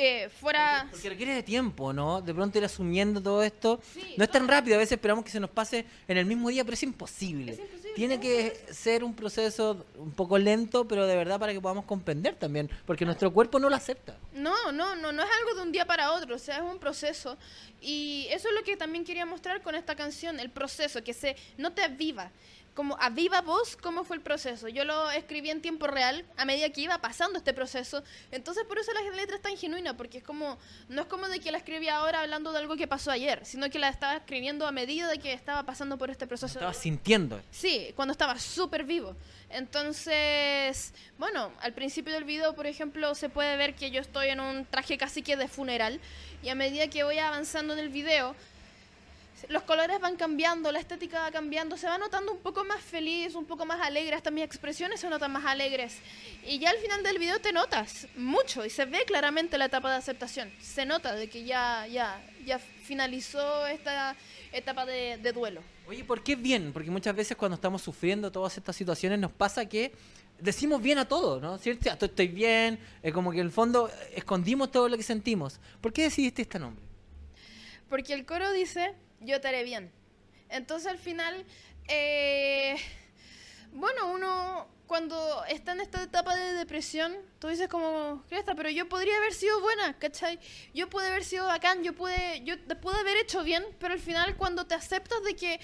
eh, 0.00 0.28
fuera... 0.28 0.86
Porque 0.92 1.08
requiere 1.08 1.34
de 1.34 1.42
tiempo, 1.42 1.92
¿no? 1.92 2.22
De 2.22 2.32
pronto 2.32 2.56
ir 2.56 2.64
asumiendo 2.64 3.20
todo 3.20 3.42
esto. 3.42 3.80
Sí, 3.92 4.14
no 4.16 4.22
es 4.22 4.30
tan 4.30 4.46
rápido, 4.46 4.76
a 4.76 4.78
veces 4.78 4.92
esperamos 4.92 5.24
que 5.24 5.32
se 5.32 5.40
nos 5.40 5.50
pase 5.50 5.84
en 6.06 6.16
el 6.16 6.24
mismo 6.24 6.48
día, 6.50 6.62
pero 6.62 6.74
es 6.74 6.82
imposible. 6.84 7.52
Es 7.52 7.58
imposible, 7.58 7.94
Tiene 7.96 8.14
¿no? 8.14 8.22
que 8.22 8.60
ser 8.70 9.02
un 9.02 9.12
proceso 9.12 9.84
un 9.96 10.12
poco 10.12 10.38
lento, 10.38 10.86
pero 10.86 11.04
de 11.04 11.16
verdad 11.16 11.40
para 11.40 11.52
que 11.52 11.60
podamos 11.60 11.84
comprender 11.84 12.36
también, 12.36 12.70
porque 12.86 13.04
nuestro 13.04 13.32
cuerpo 13.32 13.58
no 13.58 13.68
lo 13.68 13.74
acepta. 13.74 14.16
No, 14.32 14.70
no, 14.70 14.94
no, 14.94 15.10
no 15.10 15.22
es 15.24 15.30
algo 15.40 15.56
de 15.56 15.62
un 15.62 15.72
día 15.72 15.84
para 15.84 16.12
otro, 16.12 16.36
o 16.36 16.38
sea, 16.38 16.58
es 16.58 16.62
un 16.62 16.78
proceso. 16.78 17.36
Y 17.80 18.28
eso 18.30 18.48
es 18.48 18.54
lo 18.54 18.62
que 18.62 18.76
también 18.76 19.04
quería 19.04 19.26
mostrar 19.26 19.62
con 19.62 19.74
esta 19.74 19.96
canción, 19.96 20.38
el 20.38 20.50
proceso, 20.50 21.02
que 21.02 21.12
se 21.12 21.34
no 21.56 21.72
te 21.72 21.82
aviva. 21.82 22.30
Como 22.78 22.96
aviva 23.00 23.40
vos 23.40 23.76
cómo 23.76 24.04
fue 24.04 24.14
el 24.14 24.22
proceso. 24.22 24.68
Yo 24.68 24.84
lo 24.84 25.10
escribí 25.10 25.50
en 25.50 25.60
tiempo 25.60 25.88
real 25.88 26.24
a 26.36 26.44
medida 26.44 26.70
que 26.70 26.82
iba 26.82 26.96
pasando 26.98 27.36
este 27.36 27.52
proceso. 27.52 28.04
Entonces 28.30 28.62
por 28.66 28.78
eso 28.78 28.92
la 28.92 29.00
letra 29.16 29.34
es 29.34 29.42
tan 29.42 29.56
genuina, 29.56 29.96
porque 29.96 30.18
es 30.18 30.22
como, 30.22 30.56
no 30.88 31.02
es 31.02 31.08
como 31.08 31.26
de 31.26 31.40
que 31.40 31.50
la 31.50 31.58
escribí 31.58 31.88
ahora 31.88 32.20
hablando 32.20 32.52
de 32.52 32.58
algo 32.58 32.76
que 32.76 32.86
pasó 32.86 33.10
ayer, 33.10 33.44
sino 33.44 33.68
que 33.68 33.80
la 33.80 33.88
estaba 33.88 34.14
escribiendo 34.14 34.64
a 34.64 34.70
medida 34.70 35.08
de 35.08 35.18
que 35.18 35.32
estaba 35.32 35.64
pasando 35.64 35.98
por 35.98 36.08
este 36.08 36.28
proceso. 36.28 36.56
Estaba 36.56 36.72
sintiendo. 36.72 37.42
Sí, 37.50 37.92
cuando 37.96 38.12
estaba 38.12 38.38
súper 38.38 38.84
vivo. 38.84 39.16
Entonces, 39.50 40.94
bueno, 41.18 41.50
al 41.60 41.72
principio 41.72 42.14
del 42.14 42.22
video, 42.22 42.54
por 42.54 42.68
ejemplo, 42.68 43.12
se 43.16 43.28
puede 43.28 43.56
ver 43.56 43.74
que 43.74 43.90
yo 43.90 44.00
estoy 44.00 44.28
en 44.28 44.38
un 44.38 44.64
traje 44.64 44.96
casi 44.96 45.22
que 45.22 45.36
de 45.36 45.48
funeral 45.48 45.98
y 46.44 46.48
a 46.48 46.54
medida 46.54 46.86
que 46.86 47.02
voy 47.02 47.18
avanzando 47.18 47.72
en 47.72 47.80
el 47.80 47.88
video, 47.88 48.36
los 49.48 49.62
colores 49.62 50.00
van 50.00 50.16
cambiando, 50.16 50.70
la 50.72 50.78
estética 50.80 51.20
va 51.22 51.30
cambiando, 51.30 51.76
se 51.76 51.86
va 51.86 51.98
notando 51.98 52.32
un 52.32 52.38
poco 52.38 52.64
más 52.64 52.80
feliz, 52.82 53.34
un 53.34 53.44
poco 53.44 53.64
más 53.64 53.80
alegre, 53.80 54.14
hasta 54.16 54.30
mis 54.30 54.44
expresiones 54.44 55.00
se 55.00 55.08
notan 55.08 55.30
más 55.32 55.44
alegres. 55.46 55.96
Y 56.46 56.58
ya 56.58 56.70
al 56.70 56.78
final 56.78 57.02
del 57.02 57.18
video 57.18 57.38
te 57.40 57.52
notas 57.52 58.06
mucho 58.16 58.64
y 58.64 58.70
se 58.70 58.84
ve 58.84 59.04
claramente 59.06 59.56
la 59.58 59.66
etapa 59.66 59.90
de 59.90 59.96
aceptación. 59.96 60.52
Se 60.60 60.84
nota 60.86 61.14
de 61.14 61.28
que 61.28 61.44
ya, 61.44 61.86
ya, 61.86 62.20
ya 62.44 62.58
finalizó 62.58 63.66
esta 63.66 64.16
etapa 64.52 64.84
de, 64.86 65.18
de 65.18 65.32
duelo. 65.32 65.62
Oye, 65.86 66.04
¿por 66.04 66.22
qué 66.22 66.36
bien? 66.36 66.72
Porque 66.72 66.90
muchas 66.90 67.14
veces 67.14 67.36
cuando 67.36 67.54
estamos 67.54 67.82
sufriendo 67.82 68.30
todas 68.32 68.56
estas 68.56 68.76
situaciones 68.76 69.18
nos 69.18 69.32
pasa 69.32 69.66
que 69.66 69.92
decimos 70.38 70.80
bien 70.82 70.98
a 70.98 71.06
todo, 71.08 71.40
¿no? 71.40 71.58
¿Cierto? 71.58 71.90
"Ah, 71.90 71.98
Estoy 72.00 72.28
bien, 72.28 72.78
es 73.02 73.12
como 73.12 73.30
que 73.32 73.38
en 73.40 73.46
el 73.46 73.52
fondo 73.52 73.90
escondimos 74.14 74.70
todo 74.70 74.88
lo 74.88 74.96
que 74.96 75.02
sentimos. 75.02 75.60
¿Por 75.80 75.92
qué 75.92 76.02
decidiste 76.02 76.42
este 76.42 76.58
nombre? 76.58 76.84
Porque 77.88 78.12
el 78.12 78.26
coro 78.26 78.52
dice, 78.52 78.94
yo 79.20 79.40
te 79.40 79.48
haré 79.48 79.64
bien. 79.64 79.90
Entonces 80.48 80.88
al 80.88 80.98
final, 80.98 81.44
eh, 81.88 82.76
bueno, 83.72 84.12
uno 84.12 84.68
cuando 84.86 85.44
está 85.44 85.72
en 85.72 85.82
esta 85.82 86.02
etapa 86.02 86.34
de 86.34 86.54
depresión, 86.54 87.14
tú 87.38 87.48
dices 87.48 87.68
como, 87.68 88.24
Cresta, 88.28 88.54
pero 88.54 88.70
yo 88.70 88.88
podría 88.88 89.18
haber 89.18 89.34
sido 89.34 89.60
buena, 89.60 89.98
¿cachai? 89.98 90.40
Yo 90.72 90.88
pude 90.88 91.06
haber 91.08 91.24
sido 91.24 91.46
bacán, 91.46 91.84
yo 91.84 91.94
pude, 91.94 92.42
yo 92.44 92.56
pude 92.80 92.98
haber 92.98 93.18
hecho 93.18 93.44
bien, 93.44 93.64
pero 93.78 93.92
al 93.92 94.00
final 94.00 94.36
cuando 94.36 94.66
te 94.66 94.74
aceptas 94.74 95.22
de 95.22 95.36
que 95.36 95.60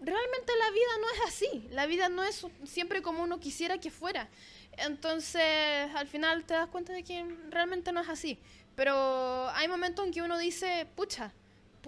realmente 0.00 0.52
la 0.58 0.70
vida 0.70 0.90
no 1.00 1.10
es 1.10 1.20
así, 1.28 1.68
la 1.70 1.86
vida 1.86 2.08
no 2.08 2.24
es 2.24 2.46
siempre 2.64 3.02
como 3.02 3.22
uno 3.22 3.38
quisiera 3.38 3.78
que 3.78 3.90
fuera. 3.90 4.28
Entonces, 4.78 5.90
al 5.94 6.06
final 6.06 6.44
te 6.44 6.54
das 6.54 6.68
cuenta 6.68 6.92
de 6.92 7.02
que 7.02 7.24
realmente 7.50 7.92
no 7.92 8.00
es 8.00 8.08
así. 8.08 8.38
Pero 8.76 9.48
hay 9.50 9.66
momentos 9.66 10.06
en 10.06 10.12
que 10.12 10.22
uno 10.22 10.38
dice, 10.38 10.86
pucha, 10.94 11.32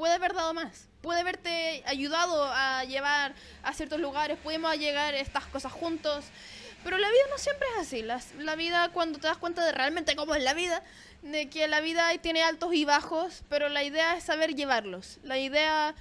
puede 0.01 0.15
haber 0.15 0.33
dado 0.33 0.55
más, 0.55 0.89
puede 1.03 1.21
haberte 1.21 1.83
ayudado 1.85 2.43
a 2.55 2.85
llevar 2.85 3.35
a 3.63 3.75
ciertos 3.75 4.01
lugares, 4.01 4.39
pudimos 4.39 4.75
llegar 4.79 5.13
a 5.13 5.19
estas 5.19 5.45
cosas 5.45 5.73
juntos. 5.73 6.25
Pero 6.83 6.97
la 6.97 7.07
vida 7.11 7.21
no 7.29 7.37
siempre 7.37 7.69
es 7.75 7.87
así. 7.87 8.01
La, 8.01 8.19
la 8.39 8.57
vida, 8.57 8.89
cuando 8.95 9.19
te 9.19 9.27
das 9.27 9.37
cuenta 9.37 9.63
de 9.63 9.73
realmente 9.73 10.17
cómo 10.17 10.35
es 10.35 10.43
la 10.43 10.55
vida, 10.55 10.83
de 11.21 11.51
que 11.51 11.69
la 11.69 11.83
vida 11.83 12.17
tiene 12.23 12.43
altos 12.43 12.73
y 12.73 12.87
bajos, 12.87 13.43
pero 13.51 13.69
la 13.69 13.85
idea 13.85 14.17
es 14.17 14.25
saber 14.25 14.55
llevarlos. 14.55 15.19
La 15.23 15.37
idea 15.37 15.95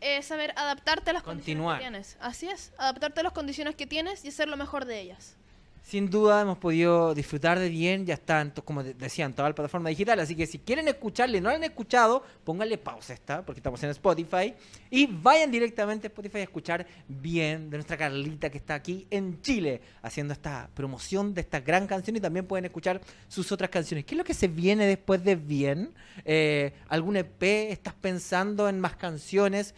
es 0.00 0.24
saber 0.24 0.54
adaptarte 0.56 1.10
a 1.10 1.12
las 1.12 1.22
Continuar. 1.22 1.76
condiciones 1.76 2.14
que 2.14 2.22
tienes. 2.22 2.32
Así 2.34 2.48
es, 2.48 2.72
adaptarte 2.78 3.20
a 3.20 3.24
las 3.24 3.32
condiciones 3.34 3.76
que 3.76 3.86
tienes 3.86 4.24
y 4.24 4.28
hacer 4.28 4.48
lo 4.48 4.56
mejor 4.56 4.86
de 4.86 4.98
ellas. 4.98 5.36
Sin 5.84 6.08
duda 6.08 6.40
hemos 6.40 6.58
podido 6.58 7.12
disfrutar 7.12 7.58
de 7.58 7.68
bien, 7.68 8.06
ya 8.06 8.14
está, 8.14 8.40
en 8.40 8.52
to- 8.52 8.64
como 8.64 8.82
de- 8.84 8.94
decía, 8.94 9.24
en 9.26 9.34
toda 9.34 9.48
la 9.48 9.54
plataforma 9.54 9.88
digital, 9.90 10.20
así 10.20 10.34
que 10.36 10.46
si 10.46 10.58
quieren 10.60 10.86
escucharle 10.88 11.40
no 11.40 11.50
la 11.50 11.56
han 11.56 11.64
escuchado, 11.64 12.22
pónganle 12.44 12.78
pausa 12.78 13.12
esta, 13.12 13.44
porque 13.44 13.58
estamos 13.58 13.82
en 13.82 13.90
Spotify, 13.90 14.54
y 14.90 15.06
vayan 15.06 15.50
directamente 15.50 16.06
a 16.06 16.08
Spotify 16.08 16.38
a 16.38 16.42
escuchar 16.44 16.86
bien 17.08 17.68
de 17.68 17.78
nuestra 17.78 17.96
Carlita 17.96 18.48
que 18.48 18.58
está 18.58 18.74
aquí 18.74 19.06
en 19.10 19.42
Chile, 19.42 19.80
haciendo 20.02 20.32
esta 20.32 20.70
promoción 20.72 21.34
de 21.34 21.40
esta 21.42 21.60
gran 21.60 21.86
canción 21.88 22.16
y 22.16 22.20
también 22.20 22.46
pueden 22.46 22.64
escuchar 22.64 23.00
sus 23.28 23.50
otras 23.52 23.68
canciones. 23.68 24.04
¿Qué 24.06 24.14
es 24.14 24.18
lo 24.18 24.24
que 24.24 24.34
se 24.34 24.46
viene 24.48 24.86
después 24.86 25.22
de 25.24 25.34
bien? 25.36 25.92
Eh, 26.24 26.72
¿Algún 26.88 27.16
EP? 27.16 27.42
¿Estás 27.70 27.94
pensando 27.94 28.68
en 28.68 28.78
más 28.80 28.94
canciones? 28.96 29.74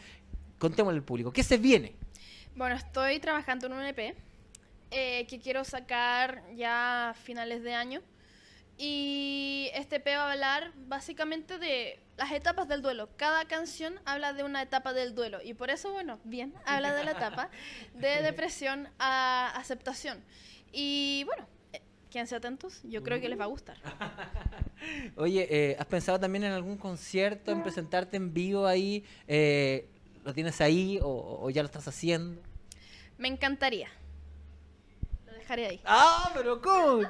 Contémosle 0.58 0.98
al 0.98 1.04
público, 1.04 1.32
¿qué 1.32 1.42
se 1.42 1.56
viene? 1.56 1.94
Bueno, 2.54 2.76
estoy 2.76 3.18
trabajando 3.20 3.66
en 3.66 3.72
un 3.72 3.82
EP 3.84 4.14
eh, 4.96 5.26
que 5.26 5.40
quiero 5.40 5.64
sacar 5.64 6.42
ya 6.54 7.10
a 7.10 7.14
finales 7.14 7.64
de 7.64 7.74
año. 7.74 8.00
Y 8.78 9.70
este 9.74 9.96
EP 9.96 10.06
va 10.06 10.28
a 10.28 10.32
hablar 10.32 10.72
básicamente 10.86 11.58
de 11.58 12.00
las 12.16 12.30
etapas 12.32 12.68
del 12.68 12.80
duelo. 12.80 13.08
Cada 13.16 13.44
canción 13.44 14.00
habla 14.04 14.32
de 14.32 14.44
una 14.44 14.62
etapa 14.62 14.92
del 14.92 15.14
duelo. 15.14 15.38
Y 15.42 15.54
por 15.54 15.70
eso, 15.70 15.92
bueno, 15.92 16.18
bien, 16.24 16.54
habla 16.64 16.94
de 16.94 17.04
la 17.04 17.12
etapa 17.12 17.50
de 17.94 18.08
depresión 18.22 18.88
a 18.98 19.52
aceptación. 19.56 20.22
Y 20.72 21.24
bueno, 21.26 21.46
eh, 21.72 21.80
quédense 22.10 22.36
atentos, 22.36 22.80
yo 22.84 23.02
creo 23.02 23.20
que 23.20 23.28
les 23.28 23.38
va 23.38 23.44
a 23.44 23.48
gustar. 23.48 23.76
Oye, 25.16 25.46
eh, 25.50 25.76
¿has 25.78 25.86
pensado 25.86 26.20
también 26.20 26.44
en 26.44 26.52
algún 26.52 26.76
concierto, 26.76 27.50
en 27.50 27.62
presentarte 27.62 28.16
en 28.16 28.32
vivo 28.32 28.66
ahí? 28.66 29.04
Eh, 29.26 29.88
¿Lo 30.24 30.34
tienes 30.34 30.60
ahí 30.60 30.98
o, 31.02 31.38
o 31.42 31.50
ya 31.50 31.62
lo 31.62 31.66
estás 31.66 31.86
haciendo? 31.86 32.40
Me 33.18 33.28
encantaría. 33.28 33.88
Dejaré 35.44 35.66
ahí. 35.66 35.80
Ah, 35.84 36.30
pero 36.34 36.58
¿cómo? 36.58 37.02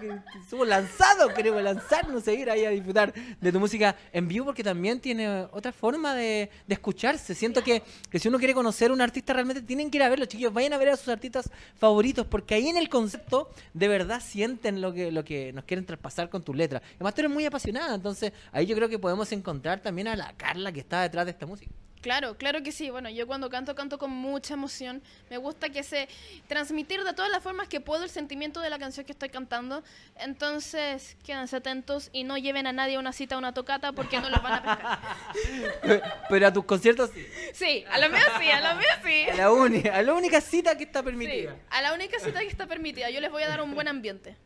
Somos 0.50 0.66
lanzados, 0.66 1.32
queremos 1.34 1.62
lanzarnos, 1.62 2.24
seguir 2.24 2.50
ahí 2.50 2.64
a 2.64 2.70
disfrutar 2.70 3.14
de 3.40 3.52
tu 3.52 3.60
música 3.60 3.94
en 4.12 4.26
vivo 4.26 4.46
porque 4.46 4.64
también 4.64 4.98
tiene 4.98 5.46
otra 5.52 5.70
forma 5.70 6.16
de, 6.16 6.50
de 6.66 6.74
escucharse. 6.74 7.32
Siento 7.36 7.62
que, 7.62 7.84
que 8.10 8.18
si 8.18 8.26
uno 8.26 8.38
quiere 8.38 8.52
conocer 8.52 8.90
a 8.90 8.94
un 8.94 9.00
artista 9.00 9.34
realmente 9.34 9.62
tienen 9.62 9.88
que 9.88 9.98
ir 9.98 10.02
a 10.02 10.08
verlo, 10.08 10.26
chiquillos. 10.26 10.52
Vayan 10.52 10.72
a 10.72 10.78
ver 10.78 10.88
a 10.88 10.96
sus 10.96 11.10
artistas 11.10 11.48
favoritos 11.76 12.26
porque 12.26 12.56
ahí 12.56 12.66
en 12.66 12.76
el 12.76 12.88
concepto 12.88 13.50
de 13.72 13.86
verdad 13.86 14.20
sienten 14.20 14.80
lo 14.80 14.92
que, 14.92 15.12
lo 15.12 15.24
que 15.24 15.52
nos 15.52 15.62
quieren 15.62 15.86
traspasar 15.86 16.28
con 16.28 16.42
tus 16.42 16.56
letras. 16.56 16.82
Además 16.96 17.14
tú 17.14 17.20
eres 17.20 17.30
muy 17.30 17.46
apasionada, 17.46 17.94
entonces 17.94 18.32
ahí 18.50 18.66
yo 18.66 18.74
creo 18.74 18.88
que 18.88 18.98
podemos 18.98 19.30
encontrar 19.30 19.80
también 19.80 20.08
a 20.08 20.16
la 20.16 20.32
Carla 20.32 20.72
que 20.72 20.80
está 20.80 21.02
detrás 21.02 21.24
de 21.24 21.30
esta 21.30 21.46
música. 21.46 21.70
Claro, 22.04 22.36
claro 22.36 22.62
que 22.62 22.70
sí. 22.70 22.90
Bueno, 22.90 23.08
yo 23.08 23.26
cuando 23.26 23.48
canto, 23.48 23.74
canto 23.74 23.96
con 23.96 24.10
mucha 24.10 24.52
emoción. 24.52 25.02
Me 25.30 25.38
gusta 25.38 25.70
que 25.70 25.82
se 25.82 26.06
transmitir 26.48 27.02
de 27.02 27.14
todas 27.14 27.30
las 27.30 27.42
formas 27.42 27.66
que 27.66 27.80
puedo 27.80 28.04
el 28.04 28.10
sentimiento 28.10 28.60
de 28.60 28.68
la 28.68 28.78
canción 28.78 29.06
que 29.06 29.12
estoy 29.12 29.30
cantando. 29.30 29.82
Entonces, 30.16 31.16
quédense 31.24 31.56
atentos 31.56 32.10
y 32.12 32.24
no 32.24 32.36
lleven 32.36 32.66
a 32.66 32.72
nadie 32.74 32.96
a 32.96 32.98
una 32.98 33.14
cita, 33.14 33.36
a 33.36 33.38
una 33.38 33.54
tocata, 33.54 33.92
porque 33.92 34.20
no 34.20 34.28
los 34.28 34.42
van 34.42 34.52
a 34.52 34.62
pescar. 34.62 36.24
Pero 36.28 36.46
a 36.46 36.52
tus 36.52 36.66
conciertos 36.66 37.08
sí. 37.14 37.26
Sí, 37.54 37.84
a 37.90 37.98
lo 37.98 38.10
mío 38.10 38.20
sí, 38.38 38.50
a 38.50 38.60
lo 38.74 38.78
mío 38.78 38.88
sí. 39.02 39.30
A 39.30 39.36
la, 39.36 39.50
única, 39.50 39.96
a 39.96 40.02
la 40.02 40.12
única 40.12 40.42
cita 40.42 40.76
que 40.76 40.84
está 40.84 40.98
Sí, 40.98 41.04
permitida. 41.06 41.56
a 41.70 41.80
la 41.80 41.94
única 41.94 42.18
cita 42.20 42.40
que 42.40 42.48
está 42.48 42.66
permitida. 42.66 43.08
Yo 43.08 43.22
les 43.22 43.30
voy 43.30 43.44
a 43.44 43.48
dar 43.48 43.62
un 43.62 43.74
buen 43.74 43.88
ambiente. 43.88 44.36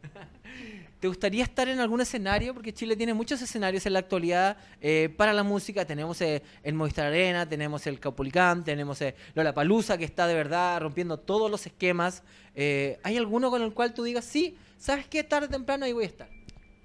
¿Te 1.00 1.06
gustaría 1.06 1.44
estar 1.44 1.68
en 1.68 1.78
algún 1.78 2.00
escenario? 2.00 2.52
Porque 2.52 2.74
Chile 2.74 2.96
tiene 2.96 3.14
muchos 3.14 3.40
escenarios 3.40 3.86
en 3.86 3.92
la 3.92 4.00
actualidad 4.00 4.56
eh, 4.80 5.14
para 5.16 5.32
la 5.32 5.44
música. 5.44 5.84
Tenemos 5.84 6.20
eh, 6.20 6.42
el 6.64 6.74
Movistar 6.74 7.06
Arena, 7.06 7.48
tenemos 7.48 7.86
el 7.86 8.00
Caupolicán, 8.00 8.64
tenemos 8.64 9.00
eh, 9.02 9.14
Lola 9.34 9.54
Palusa, 9.54 9.96
que 9.96 10.04
está 10.04 10.26
de 10.26 10.34
verdad 10.34 10.80
rompiendo 10.80 11.16
todos 11.16 11.48
los 11.48 11.64
esquemas. 11.66 12.24
Eh, 12.56 12.98
¿Hay 13.04 13.16
alguno 13.16 13.48
con 13.50 13.62
el 13.62 13.72
cual 13.72 13.94
tú 13.94 14.02
digas, 14.02 14.24
sí, 14.24 14.56
sabes 14.76 15.06
qué, 15.06 15.22
tarde 15.22 15.46
o 15.46 15.50
temprano 15.50 15.84
ahí 15.84 15.92
voy 15.92 16.02
a 16.02 16.08
estar? 16.08 16.28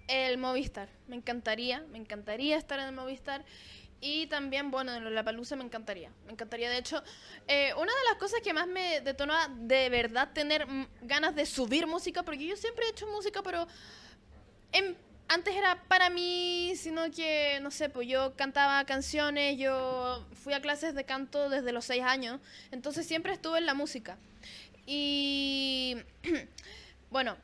El 0.08 0.38
Movistar. 0.38 0.90
Me 1.08 1.16
encantaría, 1.16 1.84
me 1.92 1.98
encantaría 1.98 2.58
estar 2.58 2.80
en 2.80 2.90
el 2.90 2.94
Movistar. 2.94 3.44
Y 4.06 4.28
también, 4.28 4.70
bueno, 4.70 4.94
en 4.94 5.16
la 5.16 5.24
palusa 5.24 5.56
me 5.56 5.64
encantaría. 5.64 6.12
Me 6.26 6.34
encantaría, 6.34 6.70
de 6.70 6.78
hecho, 6.78 7.02
eh, 7.48 7.72
una 7.76 7.94
de 7.94 8.04
las 8.10 8.18
cosas 8.20 8.42
que 8.42 8.54
más 8.54 8.68
me 8.68 9.00
detonó 9.00 9.34
a 9.34 9.48
de 9.48 9.88
verdad 9.88 10.30
tener 10.34 10.68
ganas 11.04 11.36
de 11.36 11.46
subir 11.46 11.88
música, 11.88 12.22
porque 12.24 12.46
yo 12.46 12.58
siempre 12.58 12.86
he 12.86 12.90
hecho 12.90 13.08
música, 13.08 13.42
pero 13.42 13.66
en- 14.72 14.98
antes 15.30 15.56
era 15.56 15.82
para 15.88 16.10
mí, 16.10 16.74
sino 16.76 17.10
que, 17.12 17.60
no 17.62 17.72
sé, 17.72 17.90
pues 17.90 18.08
yo 18.08 18.36
cantaba 18.36 18.84
canciones, 18.86 19.58
yo 19.58 20.26
fui 20.44 20.54
a 20.54 20.62
clases 20.62 20.94
de 20.96 21.06
canto 21.06 21.50
desde 21.50 21.72
los 21.72 21.86
seis 21.86 22.04
años, 22.04 22.42
entonces 22.72 23.08
siempre 23.08 23.34
estuve 23.34 23.60
en 23.60 23.66
la 23.66 23.74
música. 23.74 24.18
Y, 24.86 25.98
bueno, 27.10 27.38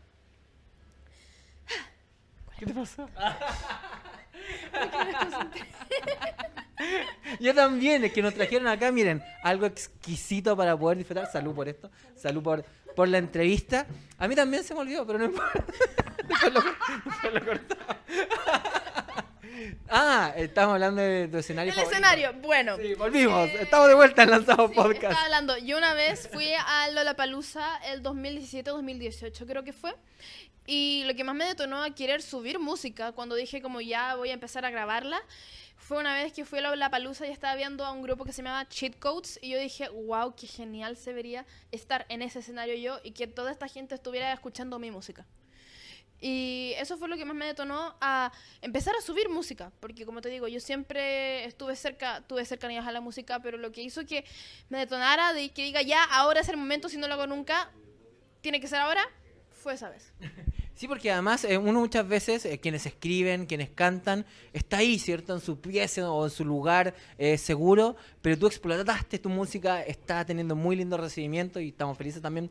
¿Qué 2.57 2.65
te 2.65 2.73
pasó? 2.73 3.09
Yo 7.39 7.53
también, 7.53 8.05
es 8.05 8.13
que 8.13 8.21
nos 8.21 8.33
trajeron 8.33 8.67
acá, 8.67 8.91
miren, 8.91 9.21
algo 9.43 9.65
exquisito 9.65 10.55
para 10.55 10.77
poder 10.77 10.97
disfrutar. 10.97 11.29
Salud 11.31 11.53
por 11.53 11.67
esto, 11.67 11.89
salud 12.15 12.41
por, 12.41 12.63
por 12.95 13.07
la 13.07 13.17
entrevista. 13.17 13.85
A 14.17 14.27
mí 14.27 14.35
también 14.35 14.63
se 14.63 14.73
me 14.73 14.81
olvidó, 14.81 15.05
pero 15.05 15.19
no 15.19 15.25
importa. 15.25 15.51
Después 16.27 16.53
lo, 16.53 16.61
después. 17.33 17.59
Ah, 19.89 20.33
estamos 20.35 20.73
hablando 20.73 21.01
de 21.01 21.27
tu 21.27 21.37
escenario 21.37 21.71
el 21.71 21.75
favorito. 21.75 21.91
escenario, 21.95 22.33
bueno. 22.41 22.77
Sí, 22.77 22.93
volvimos. 22.93 23.49
Eh, 23.49 23.61
Estamos 23.61 23.87
de 23.87 23.93
vuelta 23.95 24.23
en 24.23 24.29
Lanzado 24.31 24.67
Sí, 24.67 24.73
Podcast. 24.75 25.03
Estaba 25.03 25.23
hablando. 25.25 25.57
Yo 25.57 25.77
una 25.77 25.93
vez 25.93 26.29
fui 26.31 26.51
a 26.53 26.89
Lollapalooza 26.91 27.77
el 27.91 28.01
2017-2018 28.03 29.45
creo 29.45 29.63
que 29.63 29.73
fue. 29.73 29.95
Y 30.65 31.03
lo 31.07 31.15
que 31.15 31.23
más 31.23 31.35
me 31.35 31.45
detonó 31.45 31.81
a 31.83 31.89
querer 31.95 32.21
subir 32.21 32.59
música 32.59 33.11
cuando 33.13 33.35
dije 33.35 33.61
como 33.61 33.81
ya 33.81 34.15
voy 34.15 34.29
a 34.29 34.33
empezar 34.33 34.65
a 34.65 34.69
grabarla 34.69 35.19
fue 35.77 35.97
una 35.97 36.13
vez 36.13 36.33
que 36.33 36.45
fui 36.45 36.59
a 36.59 36.61
Lollapalooza 36.61 37.25
y 37.25 37.31
estaba 37.31 37.55
viendo 37.55 37.83
a 37.85 37.91
un 37.91 38.03
grupo 38.03 38.23
que 38.25 38.33
se 38.33 38.43
llamaba 38.43 38.67
Cheat 38.69 38.99
Codes 38.99 39.39
y 39.41 39.49
yo 39.49 39.57
dije, 39.59 39.89
wow, 39.89 40.35
qué 40.35 40.45
genial 40.45 40.95
se 40.97 41.13
vería 41.13 41.45
estar 41.71 42.05
en 42.09 42.21
ese 42.21 42.39
escenario 42.39 42.75
yo 42.75 42.99
y 43.03 43.11
que 43.11 43.25
toda 43.25 43.51
esta 43.51 43.67
gente 43.67 43.95
estuviera 43.95 44.31
escuchando 44.31 44.77
mi 44.77 44.91
música. 44.91 45.25
Y 46.21 46.73
eso 46.77 46.97
fue 46.97 47.07
lo 47.07 47.15
que 47.15 47.25
más 47.25 47.35
me 47.35 47.45
detonó 47.45 47.95
a 48.01 48.31
empezar 48.61 48.95
a 48.95 49.01
subir 49.01 49.29
música, 49.29 49.71
porque 49.79 50.05
como 50.05 50.21
te 50.21 50.29
digo, 50.29 50.47
yo 50.47 50.59
siempre 50.59 51.45
estuve 51.45 51.75
cerca, 51.75 52.21
tuve 52.27 52.43
cercanías 52.45 52.85
a 52.85 52.91
la 52.91 52.99
música, 52.99 53.39
pero 53.39 53.57
lo 53.57 53.71
que 53.71 53.81
hizo 53.81 54.05
que 54.05 54.25
me 54.67 54.79
detonara 54.79 55.33
de 55.33 55.49
que 55.49 55.63
diga 55.63 55.81
ya, 55.81 56.03
ahora 56.03 56.41
es 56.41 56.49
el 56.49 56.57
momento, 56.57 56.89
si 56.89 56.97
no 56.97 57.07
lo 57.07 57.13
hago 57.13 57.27
nunca, 57.27 57.71
tiene 58.41 58.59
que 58.59 58.67
ser 58.67 58.79
ahora, 58.79 59.07
fue 59.49 59.73
esa 59.75 59.89
vez. 59.89 60.11
Sí, 60.79 60.87
porque 60.87 61.11
además 61.11 61.43
eh, 61.43 61.57
uno 61.57 61.81
muchas 61.81 62.07
veces, 62.07 62.45
eh, 62.45 62.57
quienes 62.57 62.85
escriben, 62.85 63.47
quienes 63.47 63.69
cantan, 63.69 64.25
está 64.53 64.77
ahí, 64.77 64.97
¿cierto? 64.97 65.33
En 65.33 65.41
su 65.41 65.59
pieza 65.59 66.09
o 66.09 66.23
en 66.23 66.31
su 66.31 66.45
lugar 66.45 66.95
eh, 67.17 67.37
seguro, 67.37 67.97
pero 68.21 68.39
tú 68.39 68.47
explotaste 68.47 69.19
tu 69.19 69.27
música, 69.27 69.83
está 69.83 70.23
teniendo 70.23 70.55
muy 70.55 70.77
lindo 70.77 70.95
recibimiento 70.95 71.59
y 71.59 71.67
estamos 71.67 71.97
felices 71.97 72.21
también. 72.21 72.49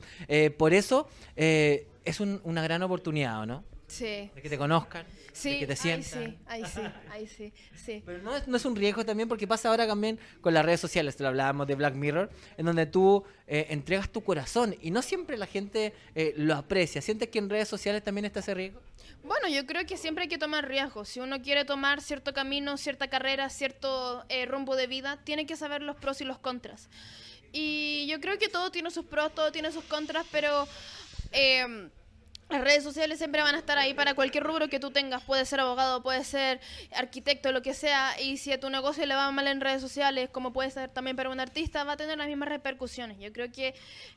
por 0.58 0.74
eso 0.74 1.08
es 1.36 2.20
un- 2.20 2.42
una 2.44 2.62
gran 2.62 2.82
oportunidad, 2.82 3.40
¿o 3.40 3.46
¿no? 3.46 3.64
Sí. 3.88 4.30
De 4.34 4.42
que 4.42 4.50
te 4.50 4.58
conozcan, 4.58 5.06
Sí, 5.32 5.52
de 5.52 5.58
que 5.60 5.66
te 5.66 5.72
ahí 5.72 5.78
sientan. 5.78 6.24
sí, 6.26 6.38
ahí 6.46 6.64
sí, 6.66 6.80
ahí 7.10 7.26
sí, 7.26 7.52
sí. 7.74 8.02
Pero 8.04 8.22
no 8.22 8.36
es, 8.36 8.46
no 8.46 8.56
es 8.58 8.64
un 8.66 8.76
riesgo 8.76 9.04
también 9.04 9.28
porque 9.28 9.46
pasa 9.46 9.70
ahora 9.70 9.86
también 9.86 10.18
con 10.42 10.52
las 10.52 10.64
redes 10.64 10.78
sociales, 10.80 11.16
te 11.16 11.22
lo 11.22 11.30
hablábamos 11.30 11.66
de 11.66 11.74
Black 11.74 11.94
Mirror, 11.94 12.30
en 12.58 12.66
donde 12.66 12.84
tú 12.84 13.24
eh, 13.46 13.66
entregas 13.70 14.10
tu 14.10 14.22
corazón 14.22 14.76
y 14.82 14.90
no 14.90 15.00
siempre 15.00 15.38
la 15.38 15.46
gente 15.46 15.94
eh, 16.14 16.34
lo 16.36 16.54
aprecia. 16.54 17.00
¿Sientes 17.00 17.28
que 17.30 17.38
en 17.38 17.48
redes 17.48 17.66
sociales 17.66 18.04
también 18.04 18.26
está 18.26 18.40
ese 18.40 18.52
riesgo? 18.52 18.82
Bueno, 19.24 19.48
yo 19.48 19.64
creo 19.66 19.86
que 19.86 19.96
siempre 19.96 20.22
hay 20.24 20.28
que 20.28 20.38
tomar 20.38 20.68
riesgos. 20.68 21.08
Si 21.08 21.20
uno 21.20 21.40
quiere 21.40 21.64
tomar 21.64 22.02
cierto 22.02 22.34
camino, 22.34 22.76
cierta 22.76 23.08
carrera, 23.08 23.48
cierto 23.48 24.24
eh, 24.28 24.44
rumbo 24.44 24.76
de 24.76 24.86
vida, 24.86 25.18
tiene 25.24 25.46
que 25.46 25.56
saber 25.56 25.82
los 25.82 25.96
pros 25.96 26.20
y 26.20 26.24
los 26.24 26.38
contras. 26.38 26.88
Y 27.52 28.06
yo 28.10 28.20
creo 28.20 28.38
que 28.38 28.48
todo 28.48 28.70
tiene 28.70 28.90
sus 28.90 29.06
pros, 29.06 29.34
todo 29.34 29.50
tiene 29.50 29.72
sus 29.72 29.84
contras, 29.84 30.26
pero 30.30 30.68
eh, 31.32 31.88
las 32.48 32.62
redes 32.62 32.82
sociales 32.82 33.18
siempre 33.18 33.42
van 33.42 33.54
a 33.54 33.58
estar 33.58 33.76
ahí 33.76 33.92
para 33.92 34.14
cualquier 34.14 34.44
rubro 34.44 34.68
que 34.68 34.80
tú 34.80 34.90
tengas. 34.90 35.22
Puede 35.22 35.44
ser 35.44 35.60
abogado, 35.60 36.02
puede 36.02 36.24
ser 36.24 36.60
arquitecto, 36.92 37.52
lo 37.52 37.60
que 37.60 37.74
sea. 37.74 38.18
Y 38.20 38.38
si 38.38 38.52
a 38.52 38.58
tu 38.58 38.70
negocio 38.70 39.04
le 39.04 39.14
va 39.14 39.30
mal 39.30 39.46
en 39.48 39.60
redes 39.60 39.82
sociales, 39.82 40.30
como 40.30 40.52
puede 40.52 40.70
ser 40.70 40.88
también 40.88 41.14
para 41.14 41.28
un 41.28 41.40
artista, 41.40 41.84
va 41.84 41.92
a 41.92 41.96
tener 41.98 42.16
las 42.16 42.26
mismas 42.26 42.48
repercusiones. 42.48 43.18
Yo 43.18 43.32
creo 43.32 43.52
que 43.52 43.74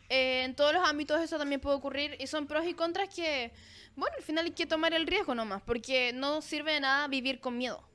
eh, 0.09 0.43
en 0.43 0.55
todos 0.55 0.73
los 0.73 0.87
ámbitos 0.87 1.19
eso 1.21 1.37
también 1.37 1.59
puede 1.59 1.75
ocurrir. 1.75 2.15
Y 2.19 2.27
son 2.27 2.47
pros 2.47 2.65
y 2.65 2.73
contras 2.73 3.09
que, 3.13 3.51
bueno, 3.95 4.15
al 4.17 4.23
final 4.23 4.45
hay 4.45 4.51
que 4.51 4.65
tomar 4.65 4.93
el 4.93 5.07
riesgo 5.07 5.35
nomás, 5.35 5.61
porque 5.63 6.13
no 6.13 6.41
sirve 6.41 6.73
de 6.73 6.79
nada 6.79 7.07
vivir 7.09 7.41
con 7.41 7.57
miedo. 7.57 7.90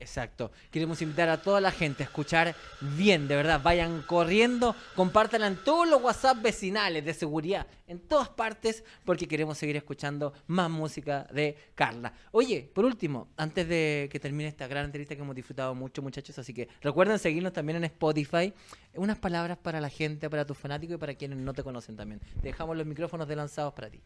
Exacto. 0.00 0.50
Queremos 0.70 1.00
invitar 1.02 1.28
a 1.28 1.40
toda 1.40 1.60
la 1.60 1.70
gente 1.70 2.02
a 2.02 2.06
escuchar 2.06 2.54
bien, 2.80 3.26
de 3.28 3.36
verdad. 3.36 3.60
Vayan 3.62 4.02
corriendo, 4.02 4.74
compártanla 4.96 5.46
en 5.46 5.56
todos 5.56 5.88
los 5.88 6.02
WhatsApp 6.02 6.42
vecinales 6.42 7.04
de 7.04 7.14
seguridad, 7.14 7.66
en 7.86 8.00
todas 8.00 8.28
partes, 8.28 8.84
porque 9.04 9.26
queremos 9.26 9.56
seguir 9.56 9.76
escuchando 9.76 10.34
más 10.46 10.68
música 10.68 11.26
de 11.32 11.56
Carla. 11.74 12.12
Oye, 12.32 12.70
por 12.74 12.84
último, 12.84 13.28
antes 13.36 13.68
de 13.68 14.08
que 14.10 14.20
termine 14.20 14.48
esta 14.48 14.66
gran 14.66 14.86
entrevista 14.86 15.14
que 15.14 15.22
hemos 15.22 15.34
disfrutado 15.34 15.74
mucho, 15.74 16.02
muchachos, 16.02 16.38
así 16.38 16.52
que 16.52 16.68
recuerden 16.82 17.18
seguirnos 17.18 17.52
también 17.52 17.76
en 17.76 17.84
Spotify. 17.84 18.52
Unas 18.94 19.18
palabras 19.18 19.56
para 19.58 19.80
la 19.80 19.88
gente, 19.88 20.28
para 20.28 20.44
tus 20.44 20.58
fanáticos 20.58 20.96
y 20.96 20.98
para 20.98 21.14
quienes 21.14 21.38
no 21.38 21.54
te 21.54 21.62
conocen 21.62 21.96
también. 21.96 22.20
Dejamos 22.42 22.76
los 22.76 22.86
micrófonos 22.86 23.26
de 23.26 23.36
lanzados 23.36 23.72
para 23.72 23.88
ti. 23.88 24.00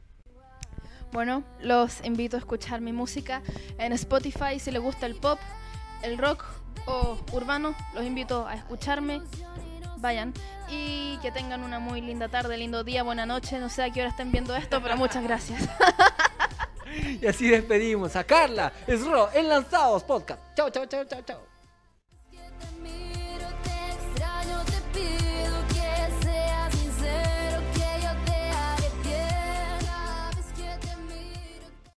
Bueno, 1.12 1.42
los 1.60 2.04
invito 2.04 2.36
a 2.36 2.40
escuchar 2.40 2.80
mi 2.80 2.92
música 2.92 3.42
en 3.78 3.92
Spotify 3.92 4.58
si 4.58 4.70
les 4.70 4.82
gusta 4.82 5.06
el 5.06 5.14
pop, 5.14 5.38
el 6.02 6.18
rock 6.18 6.44
o 6.86 7.18
urbano. 7.32 7.74
Los 7.94 8.04
invito 8.04 8.46
a 8.46 8.54
escucharme. 8.54 9.22
Vayan 9.98 10.32
y 10.70 11.18
que 11.22 11.32
tengan 11.32 11.64
una 11.64 11.78
muy 11.78 12.00
linda 12.00 12.28
tarde, 12.28 12.56
lindo 12.56 12.84
día, 12.84 13.02
buena 13.02 13.26
noche. 13.26 13.58
No 13.58 13.68
sé 13.68 13.82
a 13.82 13.90
qué 13.90 14.00
hora 14.00 14.10
estén 14.10 14.30
viendo 14.30 14.54
esto, 14.54 14.80
pero 14.82 14.96
muchas 14.96 15.22
gracias. 15.24 15.68
Y 17.20 17.26
así 17.26 17.48
despedimos 17.48 18.16
a 18.16 18.24
Carla, 18.24 18.72
Esro, 18.86 19.30
en 19.32 19.48
Lanzados 19.48 20.02
Podcast. 20.02 20.40
Chao, 20.56 20.70
chao, 20.70 20.86
chao, 20.86 21.04
chao, 21.04 21.22
chao. 21.22 21.57